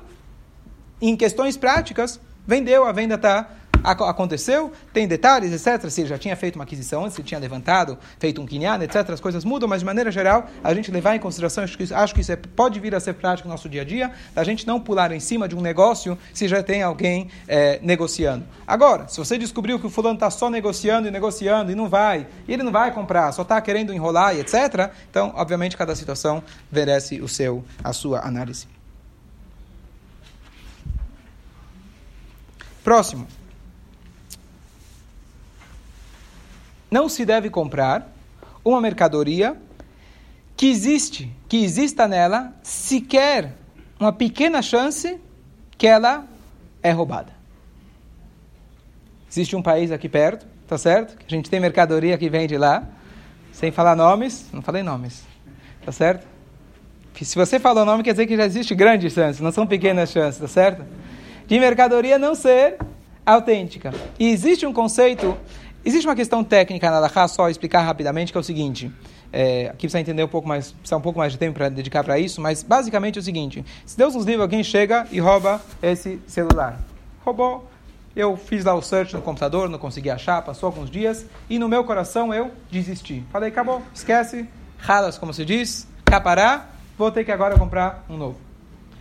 em 1.01 1.17
questões 1.17 1.57
práticas, 1.57 2.21
vendeu, 2.47 2.85
a 2.85 2.93
venda 2.93 3.17
está 3.17 3.49
aconteceu, 3.85 4.73
tem 4.93 5.07
detalhes, 5.07 5.53
etc. 5.53 5.89
Se 5.91 6.01
ele 6.03 6.09
já 6.09 6.19
tinha 6.19 6.37
feito 6.37 6.57
uma 6.57 6.65
aquisição 6.65 7.05
antes, 7.05 7.17
se 7.17 7.23
tinha 7.23 7.41
levantado, 7.41 7.99
feito 8.19 8.41
um 8.41 8.47
quinhán, 8.47 8.83
etc. 8.83 9.11
As 9.11 9.21
coisas 9.21 9.45
mudam, 9.45 9.69
mas 9.69 9.81
de 9.81 9.87
maneira 9.87 10.11
geral, 10.11 10.47
a 10.63 10.75
gente 10.75 10.91
levar 10.91 11.17
em 11.17 11.19
consideração, 11.19 11.65
acho 11.65 11.77
que, 11.77 11.93
acho 11.93 12.15
que 12.15 12.21
isso 12.21 12.33
é, 12.33 12.37
pode 12.37 12.81
vir 12.81 12.95
a 12.95 13.01
ser 13.01 13.15
prático 13.15 13.49
no 13.49 13.55
nosso 13.55 13.69
dia 13.69 13.83
a 13.83 13.85
dia, 13.85 14.13
a 14.35 14.45
gente 14.45 14.67
não 14.67 14.81
pular 14.81 15.13
em 15.13 15.21
cima 15.21 15.49
de 15.49 15.57
um 15.57 15.61
negócio 15.61 16.19
se 16.33 16.49
já 16.49 16.63
tem 16.63 16.83
alguém 16.83 17.29
é, 17.47 17.79
negociando. 17.83 18.45
Agora, 18.67 19.09
se 19.09 19.19
você 19.19 19.39
descobriu 19.39 19.79
que 19.79 19.87
o 19.87 19.91
fulano 19.91 20.15
está 20.15 20.31
só 20.31 20.51
negociando 20.51 21.09
e 21.09 21.11
negociando 21.11 21.71
e 21.71 21.75
não 21.75 21.89
vai, 21.89 22.27
e 22.47 22.53
ele 22.53 22.63
não 22.63 22.73
vai 22.73 22.93
comprar, 22.93 23.33
só 23.33 23.43
está 23.43 23.61
querendo 23.61 23.93
enrolar 23.93 24.37
e 24.37 24.41
etc., 24.41 24.91
então, 25.11 25.33
obviamente, 25.37 25.77
cada 25.77 25.95
situação 25.95 26.43
merece 26.71 27.21
o 27.21 27.29
seu, 27.29 27.65
a 27.83 27.93
sua 27.93 28.21
análise. 28.27 28.67
Próximo. 32.83 33.27
Não 36.91 37.09
se 37.09 37.25
deve 37.25 37.51
comprar 37.51 38.11
uma 38.65 38.81
mercadoria 38.81 39.57
que 40.57 40.67
existe, 40.67 41.31
que 41.49 41.63
exista 41.63 42.09
nela 42.09 42.53
sequer 42.63 43.55
uma 43.99 44.13
pequena 44.13 44.61
chance 44.61 45.19
que 45.77 45.87
ela 45.87 46.25
é 46.83 46.91
roubada. 46.91 47.33
Existe 49.31 49.55
um 49.55 49.63
país 49.63 49.93
aqui 49.93 50.09
perto, 50.09 50.47
tá 50.67 50.79
certo? 50.79 51.17
Que 51.17 51.27
a 51.27 51.37
gente 51.37 51.51
tem 51.51 51.61
mercadoria 51.61 52.17
que 52.17 52.29
vem 52.29 52.47
de 52.47 52.57
lá, 52.57 52.87
sem 53.53 53.71
falar 53.71 53.95
nomes, 53.95 54.49
não 54.53 54.63
falei 54.63 54.83
nomes, 54.83 55.23
tá 55.85 55.93
certo? 55.93 56.27
Se 57.21 57.35
você 57.35 57.59
falou 57.59 57.85
nome, 57.85 58.03
quer 58.03 58.13
dizer 58.13 58.27
que 58.27 58.37
já 58.37 58.47
existe 58.47 58.75
grandes 58.75 59.13
chances, 59.13 59.41
não 59.41 59.51
são 59.51 59.67
pequenas 59.67 60.11
chances, 60.11 60.41
tá 60.41 60.47
certo? 60.47 60.85
De 61.47 61.59
mercadoria 61.59 62.19
não 62.19 62.35
ser 62.35 62.79
autêntica. 63.27 63.93
E 64.19 64.29
existe 64.29 64.65
um 64.67 64.73
conceito 64.73 65.37
Existe 65.85 66.07
uma 66.07 66.17
questão 66.17 66.43
técnica 66.43 66.91
na 66.91 66.99
Laha, 66.99 67.29
só 67.29 67.49
explicar 67.49 67.83
rapidamente, 67.83 68.33
que 68.33 68.39
é 68.39 68.41
o 68.41 68.45
seguinte. 68.45 68.91
É, 69.33 69.67
aqui 69.67 69.81
precisa 69.81 70.01
entender 70.01 70.25
um 70.25 70.29
pouco 70.29 70.49
mais, 70.49 70.73
precisa 70.73 70.97
um 70.97 71.01
pouco 71.01 71.19
mais 71.19 71.33
de 71.33 71.39
tempo 71.39 71.55
para 71.55 71.69
dedicar 71.69 72.03
para 72.03 72.19
isso, 72.19 72.41
mas 72.41 72.63
basicamente 72.63 73.19
é 73.19 73.21
o 73.21 73.23
seguinte: 73.23 73.65
se 73.87 73.97
Deus 73.97 74.15
nos 74.15 74.25
livre, 74.25 74.43
alguém 74.43 74.65
chega 74.65 75.07
e 75.11 75.21
rouba 75.21 75.61
esse 75.83 76.19
celular. 76.27 76.81
Roubou, 77.25 77.69
eu 78.17 78.37
fiz 78.37 78.65
lá 78.65 78.75
o 78.75 78.83
search 78.83 79.15
no 79.15 79.23
computador, 79.23 79.69
não 79.69 79.79
consegui 79.79 80.11
achar, 80.11 80.43
passou 80.43 80.67
alguns 80.67 80.91
dias, 80.91 81.25
e 81.49 81.59
no 81.59 81.69
meu 81.69 81.85
coração 81.85 82.35
eu 82.35 82.51
desisti. 82.71 83.23
Falei, 83.31 83.51
acabou, 83.51 83.83
esquece, 83.95 84.49
ralas, 84.79 85.19
como 85.19 85.33
se 85.33 85.45
diz, 85.45 85.87
capará, 86.05 86.67
vou 86.97 87.13
ter 87.13 87.25
que 87.25 87.31
agora 87.31 87.57
comprar 87.57 88.05
um 88.09 88.17
novo. 88.17 88.48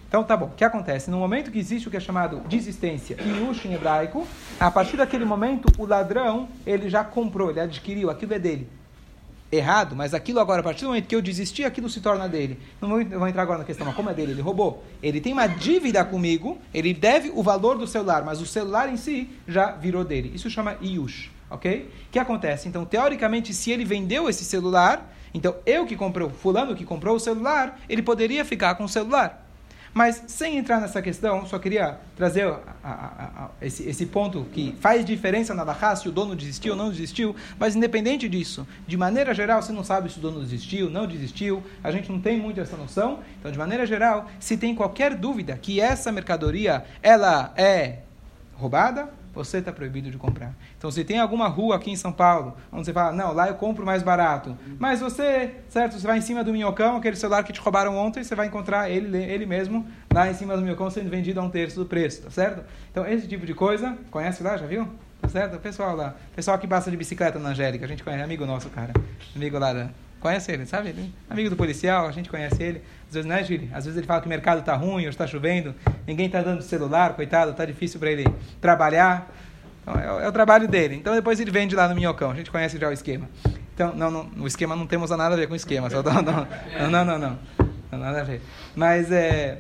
Então, 0.08 0.24
tá 0.24 0.38
bom. 0.38 0.46
O 0.46 0.52
que 0.52 0.64
acontece? 0.64 1.12
No 1.12 1.18
momento 1.18 1.52
que 1.52 1.60
existe 1.60 1.88
o 1.88 1.92
que 1.92 1.98
é 1.98 2.00
chamado 2.00 2.40
desistência 2.48 3.18
e 3.20 3.50
ush 3.50 3.66
em 3.66 3.74
hebraico, 3.74 4.26
a 4.60 4.72
partir 4.72 4.96
daquele 4.96 5.26
momento, 5.26 5.68
o 5.78 5.86
ladrão, 5.86 6.48
ele 6.66 6.90
já 6.90 7.04
comprou, 7.04 7.50
ele 7.50 7.60
adquiriu, 7.60 8.10
aquilo 8.10 8.34
é 8.34 8.40
dele. 8.40 8.70
Errado, 9.52 9.96
mas 9.96 10.14
aquilo 10.14 10.40
agora, 10.40 10.60
a 10.60 10.64
partir 10.64 10.82
do 10.82 10.88
momento 10.88 11.08
que 11.08 11.16
eu 11.16 11.22
desisti, 11.22 11.64
aquilo 11.64 11.90
se 11.90 12.02
torna 12.02 12.28
dele. 12.28 12.60
Não 12.82 12.90
vou, 12.90 13.04
vou 13.04 13.28
entrar 13.28 13.42
agora 13.42 13.60
na 13.60 13.66
questão, 13.66 13.86
mas 13.86 13.96
como 13.96 14.10
é 14.10 14.14
dele? 14.14 14.32
Ele 14.32 14.42
roubou. 14.42 14.84
Ele 15.02 15.22
tem 15.22 15.32
uma 15.32 15.48
dívida 15.48 16.04
comigo, 16.04 16.58
ele 16.74 16.94
deve 16.94 17.32
o 17.34 17.44
valor 17.44 17.78
do 17.78 17.88
celular, 17.88 18.24
mas 18.24 18.42
o 18.42 18.46
celular 18.46 18.90
em 18.90 18.98
si 18.98 19.30
já 19.48 19.72
virou 19.72 20.04
dele. 20.04 20.32
Isso 20.34 20.50
chama 20.50 20.78
iush, 20.82 21.32
ok? 21.50 21.90
O 22.08 22.12
que 22.12 22.20
acontece? 22.20 22.68
Então, 22.68 22.84
teoricamente, 22.84 23.54
se 23.54 23.72
ele 23.72 23.86
vendeu 23.86 24.30
esse 24.30 24.44
celular, 24.44 25.14
então 25.34 25.56
eu 25.66 25.86
que 25.86 25.96
comprei, 25.96 26.28
fulano 26.30 26.76
que 26.76 26.84
comprou 26.84 27.16
o 27.16 27.20
celular, 27.20 27.80
ele 27.88 28.02
poderia 28.02 28.44
ficar 28.44 28.76
com 28.76 28.84
o 28.84 28.90
celular. 28.90 29.47
Mas 29.98 30.26
sem 30.28 30.60
entrar 30.60 30.80
nessa 30.80 31.02
questão, 31.02 31.44
só 31.48 31.58
queria 31.58 31.98
trazer 32.16 32.44
a, 32.44 32.60
a, 32.84 33.46
a, 33.46 33.50
esse, 33.60 33.82
esse, 33.90 34.06
ponto 34.06 34.46
que 34.54 34.76
faz 34.80 35.04
diferença 35.04 35.56
na 35.56 35.66
Bahá 35.66 35.96
se 35.96 36.08
o 36.08 36.12
dono 36.12 36.36
desistiu 36.36 36.74
ou 36.74 36.78
não 36.78 36.92
desistiu, 36.92 37.36
mas 37.58 37.76
independente 37.76 38.30
disso, 38.30 38.68
de 38.86 38.96
maneira 38.96 39.34
geral, 39.34 39.60
você 39.60 39.74
não 39.74 39.84
sabe 39.84 40.12
se 40.12 40.20
o 40.20 40.22
dono 40.22 40.40
desistiu, 40.42 40.88
não 40.88 41.08
desistiu, 41.08 41.64
a 41.84 41.90
gente 41.90 42.12
não 42.12 42.22
tem 42.22 42.40
muito 42.40 42.62
essa 42.62 42.78
noção. 42.78 43.22
Então, 43.40 43.52
de 43.52 43.58
maneira 43.58 43.88
geral, 43.88 44.30
se 44.40 44.56
tem 44.56 44.76
qualquer 44.76 45.16
dúvida 45.16 45.58
que 45.60 45.82
essa 45.82 46.12
mercadoria 46.12 46.86
ela 47.02 47.52
é 47.58 48.04
roubada, 48.58 49.10
você 49.34 49.60
está 49.60 49.72
proibido 49.72 50.10
de 50.10 50.18
comprar. 50.18 50.54
Então, 50.78 50.90
se 50.90 51.04
tem 51.04 51.20
alguma 51.20 51.48
rua 51.48 51.76
aqui 51.76 51.92
em 51.92 51.96
São 51.96 52.12
Paulo, 52.12 52.58
onde 52.72 52.86
você 52.86 52.94
fala, 52.94 53.12
não, 53.12 53.34
lá 53.34 53.48
eu 53.48 53.56
compro 53.56 53.86
mais 53.86 54.02
barato, 54.02 54.58
mas 54.80 55.00
você, 55.00 55.56
certo, 55.70 56.00
você 56.00 56.08
vai 56.08 56.18
em 56.18 56.22
cima 56.22 56.44
do 56.44 56.52
minhocão, 56.52 56.98
aquele 56.98 57.16
celular 57.16 57.44
que 57.44 57.54
te 57.54 57.60
roubaram 57.60 57.96
ontem, 57.96 58.24
você 58.24 58.36
vai 58.36 58.48
encontrar 58.48 58.90
ele, 58.90 59.18
ele 59.18 59.46
mesmo 59.46 59.86
lá 60.14 60.30
em 60.30 60.34
cima 60.34 60.56
do 60.56 60.64
minhocão 60.64 60.90
sendo 60.90 61.10
vendido 61.10 61.40
a 61.40 61.44
um 61.44 61.50
terço 61.50 61.80
do 61.80 61.86
preço, 61.86 62.24
tá 62.24 62.32
certo? 62.32 62.64
Então, 62.92 63.08
esse 63.08 63.28
tipo 63.28 63.46
de 63.46 63.54
coisa, 63.54 63.96
conhece 64.10 64.42
lá, 64.42 64.58
já 64.58 64.66
viu? 64.66 64.88
Tá 65.22 65.28
certo? 65.30 65.56
O 65.56 65.60
pessoal 65.60 65.96
lá, 65.96 66.16
pessoal 66.36 66.58
que 66.58 66.68
passa 66.68 66.90
de 66.90 66.98
bicicleta 66.98 67.40
na 67.40 67.50
Angélica, 67.50 67.86
a 67.86 67.88
gente 67.88 68.04
conhece, 68.04 68.24
amigo 68.24 68.46
nosso, 68.46 68.70
cara, 68.70 68.94
amigo 69.36 69.58
lá 69.60 69.74
da... 69.74 69.90
Conhece 70.20 70.52
ele, 70.52 70.66
sabe? 70.66 71.14
Amigo 71.30 71.50
do 71.50 71.56
policial, 71.56 72.08
a 72.08 72.12
gente 72.12 72.30
conhece 72.30 72.62
ele. 72.62 72.82
Às 73.08 73.14
vezes, 73.14 73.30
né, 73.30 73.44
Gili? 73.44 73.70
Às 73.74 73.86
vezes 73.86 73.98
ele 73.98 74.08
fala 74.08 74.20
que 74.20 74.26
o 74.26 74.30
mercado 74.30 74.60
está 74.60 74.76
ruim, 74.76 75.04
ou 75.04 75.10
está 75.10 75.28
chovendo, 75.28 75.74
ninguém 76.06 76.26
está 76.26 76.42
dando 76.42 76.62
celular, 76.62 77.14
coitado, 77.14 77.52
está 77.52 77.66
difícil 77.66 78.00
para 78.00 78.12
ele 78.12 78.26
trabalhar. 78.60 79.32
Então, 79.82 80.00
é, 80.00 80.26
é, 80.26 80.28
o 80.28 80.32
trabalho 80.32 80.68
dele. 80.68 80.96
Então 80.96 81.16
depois 81.16 81.40
ele 81.40 81.52
vende 81.52 81.76
lá 81.76 81.88
no 81.88 81.96
Minhocão, 81.96 82.32
a 82.32 82.36
gente 82.36 82.52
conhece 82.52 82.78
já 82.78 82.90
o 82.90 82.92
esquema. 82.92 83.30
Então, 83.74 83.96
não, 83.96 84.10
não, 84.10 84.30
o 84.40 84.48
esquema 84.48 84.76
não 84.76 84.88
temos 84.88 85.10
nada 85.12 85.36
a 85.36 85.38
ver 85.38 85.48
com 85.48 85.54
o 85.54 85.56
esquema, 85.56 85.90
só, 85.90 86.02
não, 86.02 86.22
não, 86.22 86.48
não, 86.90 87.06
não, 87.06 87.20
não, 87.20 87.40
não, 87.92 88.00
nada 88.00 88.22
a 88.22 88.24
ver. 88.24 88.42
Mas 88.76 89.12
é, 89.12 89.60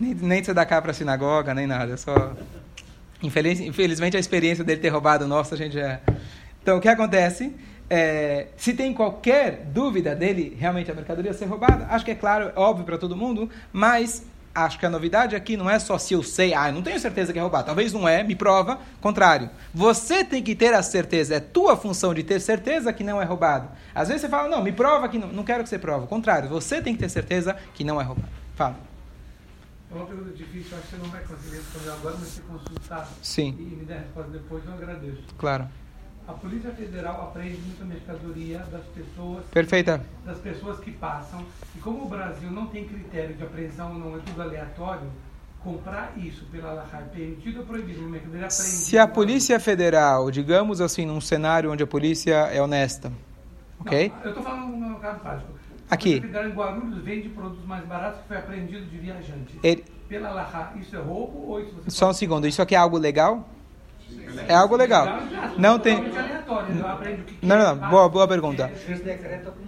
nem, 0.00 0.14
nem 0.14 0.42
de 0.42 0.52
cá 0.54 0.80
para 0.80 0.90
a 0.90 0.94
sinagoga, 0.94 1.54
nem 1.54 1.66
nada, 1.66 1.92
é 1.92 1.96
só... 1.96 2.32
Infeliz, 3.22 3.60
infelizmente 3.60 4.16
a 4.16 4.20
experiência 4.20 4.64
dele 4.64 4.80
ter 4.80 4.88
roubado 4.88 5.24
o 5.24 5.28
nosso, 5.28 5.52
a 5.52 5.56
gente 5.56 5.74
já... 5.74 6.00
Então 6.62 6.78
o 6.78 6.80
que 6.80 6.88
acontece 6.88 7.54
é, 7.90 8.48
se 8.56 8.74
tem 8.74 8.92
qualquer 8.92 9.64
dúvida 9.66 10.14
dele 10.14 10.56
realmente 10.58 10.90
a 10.90 10.94
mercadoria 10.94 11.32
ser 11.32 11.46
roubada, 11.46 11.86
acho 11.90 12.04
que 12.04 12.10
é 12.10 12.14
claro, 12.14 12.52
é 12.54 12.58
óbvio 12.58 12.84
para 12.84 12.98
todo 12.98 13.16
mundo, 13.16 13.48
mas 13.72 14.24
acho 14.54 14.78
que 14.78 14.84
a 14.84 14.90
novidade 14.90 15.36
aqui 15.36 15.56
não 15.56 15.70
é 15.70 15.78
só 15.78 15.96
se 15.96 16.14
eu 16.14 16.22
sei, 16.22 16.52
ah, 16.52 16.68
eu 16.68 16.74
não 16.74 16.82
tenho 16.82 16.98
certeza 16.98 17.32
que 17.32 17.38
é 17.38 17.42
roubado. 17.42 17.66
Talvez 17.66 17.92
não 17.92 18.08
é, 18.08 18.22
me 18.22 18.34
prova, 18.34 18.78
contrário. 19.00 19.48
Você 19.72 20.24
tem 20.24 20.42
que 20.42 20.54
ter 20.54 20.74
a 20.74 20.82
certeza, 20.82 21.36
é 21.36 21.40
tua 21.40 21.76
função 21.76 22.12
de 22.12 22.22
ter 22.22 22.40
certeza 22.40 22.92
que 22.92 23.04
não 23.04 23.22
é 23.22 23.24
roubado. 23.24 23.68
Às 23.94 24.08
vezes 24.08 24.22
você 24.22 24.28
fala, 24.28 24.48
não, 24.48 24.62
me 24.62 24.72
prova 24.72 25.08
que 25.08 25.18
não, 25.18 25.28
não 25.28 25.44
quero 25.44 25.62
que 25.62 25.68
você 25.68 25.78
prova. 25.78 26.06
Contrário, 26.06 26.48
você 26.48 26.82
tem 26.82 26.94
que 26.94 27.00
ter 27.00 27.08
certeza 27.08 27.56
que 27.74 27.84
não 27.84 28.00
é 28.00 28.04
roubado. 28.04 28.28
Fala. 28.54 28.76
É 29.90 29.94
uma 29.94 30.04
pergunta 30.04 30.36
difícil, 30.36 30.76
acho 30.76 30.88
que 30.88 30.96
você 30.96 31.02
não 31.02 31.10
vai 31.10 31.22
conseguir 31.22 31.56
responder 31.56 31.90
agora, 31.90 32.16
mas 32.18 32.28
se 32.28 32.40
consultar 32.42 33.08
Sim. 33.22 33.56
e 33.58 33.62
me 33.62 33.84
der 33.86 33.94
a 33.94 34.00
resposta 34.00 34.30
depois, 34.32 34.62
eu 34.66 34.72
agradeço. 34.74 35.22
Claro 35.38 35.68
a 36.28 36.32
Polícia 36.34 36.70
Federal 36.72 37.22
apreende 37.22 37.58
muita 37.62 37.84
mercadoria 37.86 38.58
das 38.70 38.84
pessoas. 38.94 39.44
Perfeita. 39.50 40.04
Das 40.26 40.38
pessoas 40.38 40.78
que 40.78 40.92
passam. 40.92 41.42
E 41.74 41.78
como 41.78 42.04
o 42.04 42.08
Brasil 42.08 42.50
não 42.50 42.66
tem 42.66 42.86
critério 42.86 43.34
de 43.34 43.42
apreensão, 43.42 43.94
não 43.94 44.14
é 44.14 44.20
tudo 44.20 44.42
aleatório, 44.42 45.10
comprar 45.64 46.12
isso 46.18 46.44
pela 46.52 46.72
Lahar 46.72 47.02
é 47.02 47.04
permitido 47.06 47.60
ou 47.60 47.64
proibido? 47.64 48.00
Uma 48.00 48.10
mercadoria 48.10 48.46
apreendida. 48.46 48.76
Se 48.76 48.98
a 48.98 49.08
Polícia 49.08 49.58
Federal, 49.58 50.30
digamos 50.30 50.82
assim, 50.82 51.06
num 51.06 51.20
cenário 51.20 51.72
onde 51.72 51.82
a 51.82 51.86
polícia 51.86 52.34
é 52.52 52.60
honesta, 52.60 53.10
ok? 53.80 54.10
Não, 54.10 54.22
eu 54.22 54.28
estou 54.28 54.42
falando 54.42 54.76
no 54.76 55.00
caso 55.00 55.20
prático. 55.20 55.58
Aqui. 55.90 56.20
Você 56.20 56.26
em 56.26 56.50
Guarulhos 56.50 57.02
vende 57.02 57.30
produtos 57.30 57.64
mais 57.64 57.82
baratos 57.86 58.20
que 58.20 58.28
foi 58.28 58.36
apreendido 58.36 58.84
de 58.84 58.98
viajante. 58.98 59.58
Ele, 59.62 59.82
Pela 60.06 60.28
Lahá, 60.30 60.74
isso 60.78 60.94
é 60.94 60.98
roubo 60.98 61.52
ou 61.52 61.60
isso 61.60 61.74
só 61.88 62.10
um 62.10 62.12
segundo, 62.12 62.46
isso 62.46 62.60
aqui 62.60 62.74
é 62.74 62.78
algo 62.78 62.98
legal? 62.98 63.48
É 64.46 64.54
algo 64.54 64.76
legal. 64.76 65.06
Não 65.56 65.78
tem. 65.78 65.96
Não, 67.42 67.58
não, 67.58 67.76
não. 67.76 67.90
Boa, 67.90 68.08
boa 68.08 68.28
pergunta. 68.28 68.70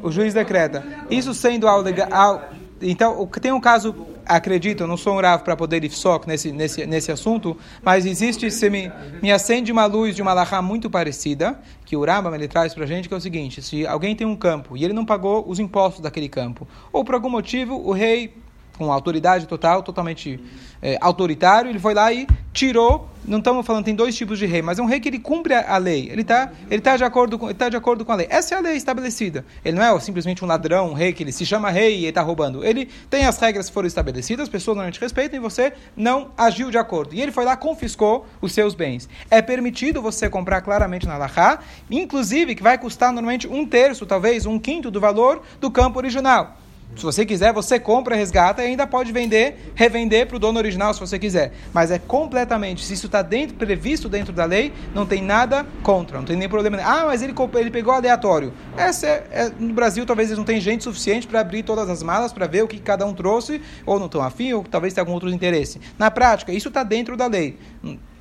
O 0.02 0.11
juiz 0.11 0.35
decreta. 0.35 0.85
Isso 1.11 1.35
sendo 1.35 1.66
algo 1.66 1.82
legal. 1.82 2.50
Então, 2.82 3.26
tem 3.26 3.52
um 3.52 3.61
caso, 3.61 3.94
acredito, 4.25 4.87
não 4.87 4.97
sou 4.97 5.14
um 5.14 5.20
Rav 5.20 5.42
para 5.42 5.54
poder 5.54 5.85
ir 5.85 5.90
só 5.90 6.18
nesse, 6.26 6.50
nesse, 6.50 6.87
nesse 6.87 7.12
assunto, 7.12 7.54
mas 7.82 8.06
existe, 8.06 8.50
se 8.50 8.70
me, 8.70 8.90
me 9.20 9.30
acende 9.30 9.70
uma 9.70 9.85
luz 9.85 10.16
de 10.16 10.23
uma 10.23 10.32
lahá 10.32 10.62
muito 10.62 10.88
parecida, 10.88 11.61
que 11.85 11.94
o 11.94 12.02
Rambam 12.02 12.35
ele 12.35 12.49
traz 12.49 12.73
para 12.73 12.85
a 12.85 12.87
gente, 12.87 13.06
que 13.06 13.12
é 13.12 13.16
o 13.16 13.20
seguinte: 13.20 13.61
se 13.61 13.87
alguém 13.87 14.16
tem 14.16 14.26
um 14.26 14.37
campo 14.37 14.78
e 14.78 14.85
ele 14.85 14.94
não 14.94 15.04
pagou 15.04 15.44
os 15.47 15.59
impostos 15.59 16.00
daquele 16.00 16.28
campo, 16.28 16.66
ou 16.90 17.04
por 17.04 17.14
algum 17.14 17.28
motivo 17.28 17.76
o 17.76 17.92
rei 17.92 18.35
com 18.80 18.90
autoridade 18.90 19.46
total, 19.46 19.82
totalmente 19.82 20.40
é, 20.80 20.96
autoritário, 21.02 21.70
ele 21.70 21.78
foi 21.78 21.92
lá 21.92 22.10
e 22.10 22.26
tirou. 22.50 23.10
Não 23.22 23.37
estamos 23.37 23.66
falando 23.66 23.84
tem 23.84 23.94
dois 23.94 24.16
tipos 24.16 24.38
de 24.38 24.46
rei, 24.46 24.62
mas 24.62 24.78
é 24.78 24.82
um 24.82 24.87
rei 24.87 24.99
que 24.99 25.06
ele 25.06 25.18
cumpre 25.18 25.52
a 25.52 25.76
lei. 25.76 26.08
Ele 26.10 26.22
está 26.22 26.50
ele 26.70 26.80
tá 26.80 26.96
de 26.96 27.04
acordo 27.04 27.38
com 27.38 27.46
ele 27.46 27.54
tá 27.54 27.68
de 27.68 27.76
acordo 27.76 28.02
com 28.02 28.12
a 28.12 28.14
lei. 28.14 28.26
Essa 28.30 28.54
é 28.54 28.58
a 28.58 28.60
lei 28.62 28.76
estabelecida. 28.76 29.44
Ele 29.62 29.76
não 29.76 29.84
é 29.84 30.00
simplesmente 30.00 30.42
um 30.42 30.49
ladrão, 30.49 30.88
um 30.88 30.92
rei 30.94 31.12
que 31.12 31.22
ele 31.22 31.30
se 31.30 31.44
chama 31.44 31.70
rei 31.70 31.99
e 31.99 32.06
está 32.06 32.22
roubando. 32.22 32.64
Ele 32.64 32.88
tem 33.10 33.26
as 33.26 33.38
regras 33.38 33.68
que 33.68 33.75
foram 33.75 33.87
estabelecidas, 33.87 34.44
as 34.44 34.49
pessoas 34.49 34.75
normalmente 34.75 34.99
respeitam 34.99 35.38
e 35.38 35.40
você 35.40 35.75
não 35.94 36.30
agiu 36.38 36.70
de 36.70 36.78
acordo. 36.78 37.14
E 37.14 37.20
ele 37.20 37.30
foi 37.30 37.44
lá 37.44 37.54
confiscou 37.58 38.26
os 38.40 38.52
seus 38.52 38.75
bens. 38.75 39.06
É 39.30 39.42
permitido 39.42 40.00
você 40.00 40.30
comprar 40.30 40.62
claramente 40.62 41.06
na 41.06 41.18
Lahá, 41.18 41.58
inclusive 41.90 42.54
que 42.54 42.62
vai 42.62 42.78
custar 42.78 43.12
normalmente 43.12 43.46
um 43.46 43.66
terço, 43.66 44.06
talvez 44.06 44.46
um 44.46 44.58
quinto 44.58 44.90
do 44.90 44.99
valor 44.99 45.42
do 45.60 45.70
campo 45.70 45.99
original. 45.99 46.56
Se 46.97 47.02
você 47.04 47.25
quiser, 47.25 47.52
você 47.52 47.78
compra, 47.78 48.14
resgata 48.14 48.62
e 48.62 48.66
ainda 48.66 48.87
pode 48.87 49.12
vender, 49.12 49.73
revender 49.75 50.26
para 50.26 50.37
o 50.37 50.38
dono 50.38 50.59
original 50.59 50.92
se 50.92 51.00
você 51.00 51.18
quiser. 51.18 51.52
Mas 51.73 51.90
é 51.90 51.99
completamente, 51.99 52.85
se 52.85 52.92
isso 52.92 53.06
está 53.06 53.23
dentro, 53.23 53.56
previsto 53.56 54.09
dentro 54.09 54.32
da 54.32 54.44
lei, 54.44 54.73
não 54.94 55.06
tem 55.06 55.23
nada 55.23 55.66
contra, 55.82 56.18
não 56.18 56.25
tem 56.25 56.37
nem 56.37 56.49
problema. 56.49 56.78
Ah, 56.82 57.06
mas 57.06 57.23
ele, 57.23 57.32
ele 57.59 57.70
pegou 57.70 57.94
aleatório. 57.94 58.52
Essa 58.76 59.06
é, 59.06 59.26
é- 59.30 59.52
no 59.59 59.73
Brasil 59.73 60.04
talvez 60.04 60.28
eles 60.28 60.38
não 60.38 60.44
tenham 60.44 60.61
gente 60.61 60.85
suficiente 60.85 61.26
para 61.26 61.40
abrir 61.40 61.62
todas 61.62 61.88
as 61.88 62.02
malas, 62.02 62.32
para 62.32 62.47
ver 62.47 62.64
o 62.64 62.68
que 62.68 62.78
cada 62.78 63.06
um 63.06 63.14
trouxe, 63.14 63.62
ou 63.87 63.99
não 63.99 64.06
estão 64.06 64.20
afim, 64.20 64.52
ou 64.52 64.64
talvez 64.64 64.92
tenha 64.92 65.02
algum 65.02 65.14
outro 65.14 65.30
interesse. 65.30 65.80
Na 65.99 66.11
prática, 66.11 66.52
isso 66.52 66.68
está 66.68 66.82
dentro 66.82 67.16
da 67.16 67.26
lei. 67.26 67.56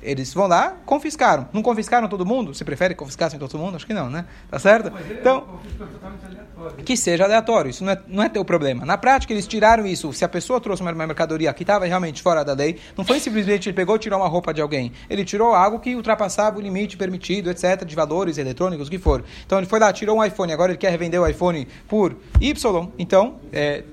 Eles 0.02 0.32
vão 0.34 0.46
lá, 0.46 0.76
confiscaram. 0.84 1.48
Não 1.52 1.62
confiscaram 1.62 2.08
todo 2.08 2.24
mundo? 2.24 2.54
Você 2.54 2.64
prefere 2.64 2.94
que 2.94 2.98
confiscassem 2.98 3.38
todo 3.38 3.58
mundo? 3.58 3.76
Acho 3.76 3.86
que 3.86 3.94
não, 3.94 4.10
né? 4.10 4.26
Tá 4.50 4.58
certo? 4.58 4.92
Então, 5.10 5.60
é 5.78 6.26
aleatório. 6.26 6.84
que 6.84 6.96
seja 6.96 7.24
aleatório, 7.24 7.70
isso 7.70 7.84
não 7.84 7.92
é, 7.92 8.02
não 8.06 8.22
é 8.22 8.28
teu 8.28 8.44
problema. 8.44 8.84
Na 8.84 8.98
prática, 8.98 9.32
eles 9.32 9.46
tiraram 9.46 9.86
isso. 9.86 10.12
Se 10.12 10.24
a 10.24 10.28
pessoa 10.28 10.60
trouxe 10.60 10.82
uma 10.82 10.90
uma 10.90 11.06
mercadoria 11.06 11.52
que 11.52 11.62
estava 11.62 11.86
realmente 11.86 12.22
fora 12.22 12.44
da 12.44 12.52
lei, 12.52 12.78
não 12.96 13.04
foi 13.04 13.20
simplesmente 13.20 13.68
ele 13.68 13.76
pegou 13.76 13.96
e 13.96 13.98
tirou 13.98 14.18
uma 14.18 14.28
roupa 14.28 14.52
de 14.52 14.60
alguém. 14.60 14.92
Ele 15.08 15.24
tirou 15.24 15.54
algo 15.54 15.78
que 15.78 15.94
ultrapassava 15.94 16.58
o 16.58 16.60
limite 16.60 16.96
permitido, 16.96 17.50
etc., 17.50 17.84
de 17.84 17.94
valores 17.94 18.38
eletrônicos, 18.38 18.88
o 18.88 18.90
que 18.90 18.98
for. 18.98 19.24
Então 19.46 19.58
ele 19.58 19.66
foi 19.66 19.78
lá, 19.78 19.92
tirou 19.92 20.18
um 20.18 20.24
iPhone, 20.24 20.52
agora 20.52 20.72
ele 20.72 20.78
quer 20.78 20.90
revender 20.90 21.20
o 21.20 21.26
iPhone 21.26 21.66
por 21.88 22.16
Y. 22.40 22.88
Então, 22.98 23.36
é, 23.52 23.84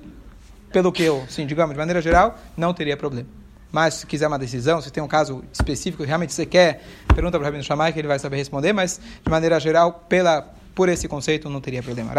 pelo 0.72 0.92
que 0.92 1.02
eu, 1.02 1.24
sim, 1.28 1.46
digamos, 1.46 1.72
de 1.72 1.78
maneira 1.78 2.00
geral, 2.00 2.36
não 2.56 2.74
teria 2.74 2.96
problema. 2.96 3.37
Mas 3.70 3.94
se 3.94 4.06
quiser 4.06 4.26
uma 4.26 4.38
decisão, 4.38 4.80
se 4.80 4.90
tem 4.90 5.02
um 5.02 5.08
caso 5.08 5.44
específico 5.52 6.02
realmente 6.02 6.32
você 6.32 6.46
quer, 6.46 6.82
pergunta 7.14 7.38
para 7.38 7.42
o 7.42 7.44
Rabino 7.44 7.62
Shammai 7.62 7.92
que 7.92 7.98
ele 7.98 8.08
vai 8.08 8.18
saber 8.18 8.36
responder, 8.36 8.72
mas 8.72 9.00
de 9.22 9.30
maneira 9.30 9.60
geral, 9.60 10.04
pela, 10.08 10.42
por 10.74 10.88
esse 10.88 11.06
conceito, 11.06 11.50
não 11.50 11.60
teria 11.60 11.82
problema. 11.82 12.12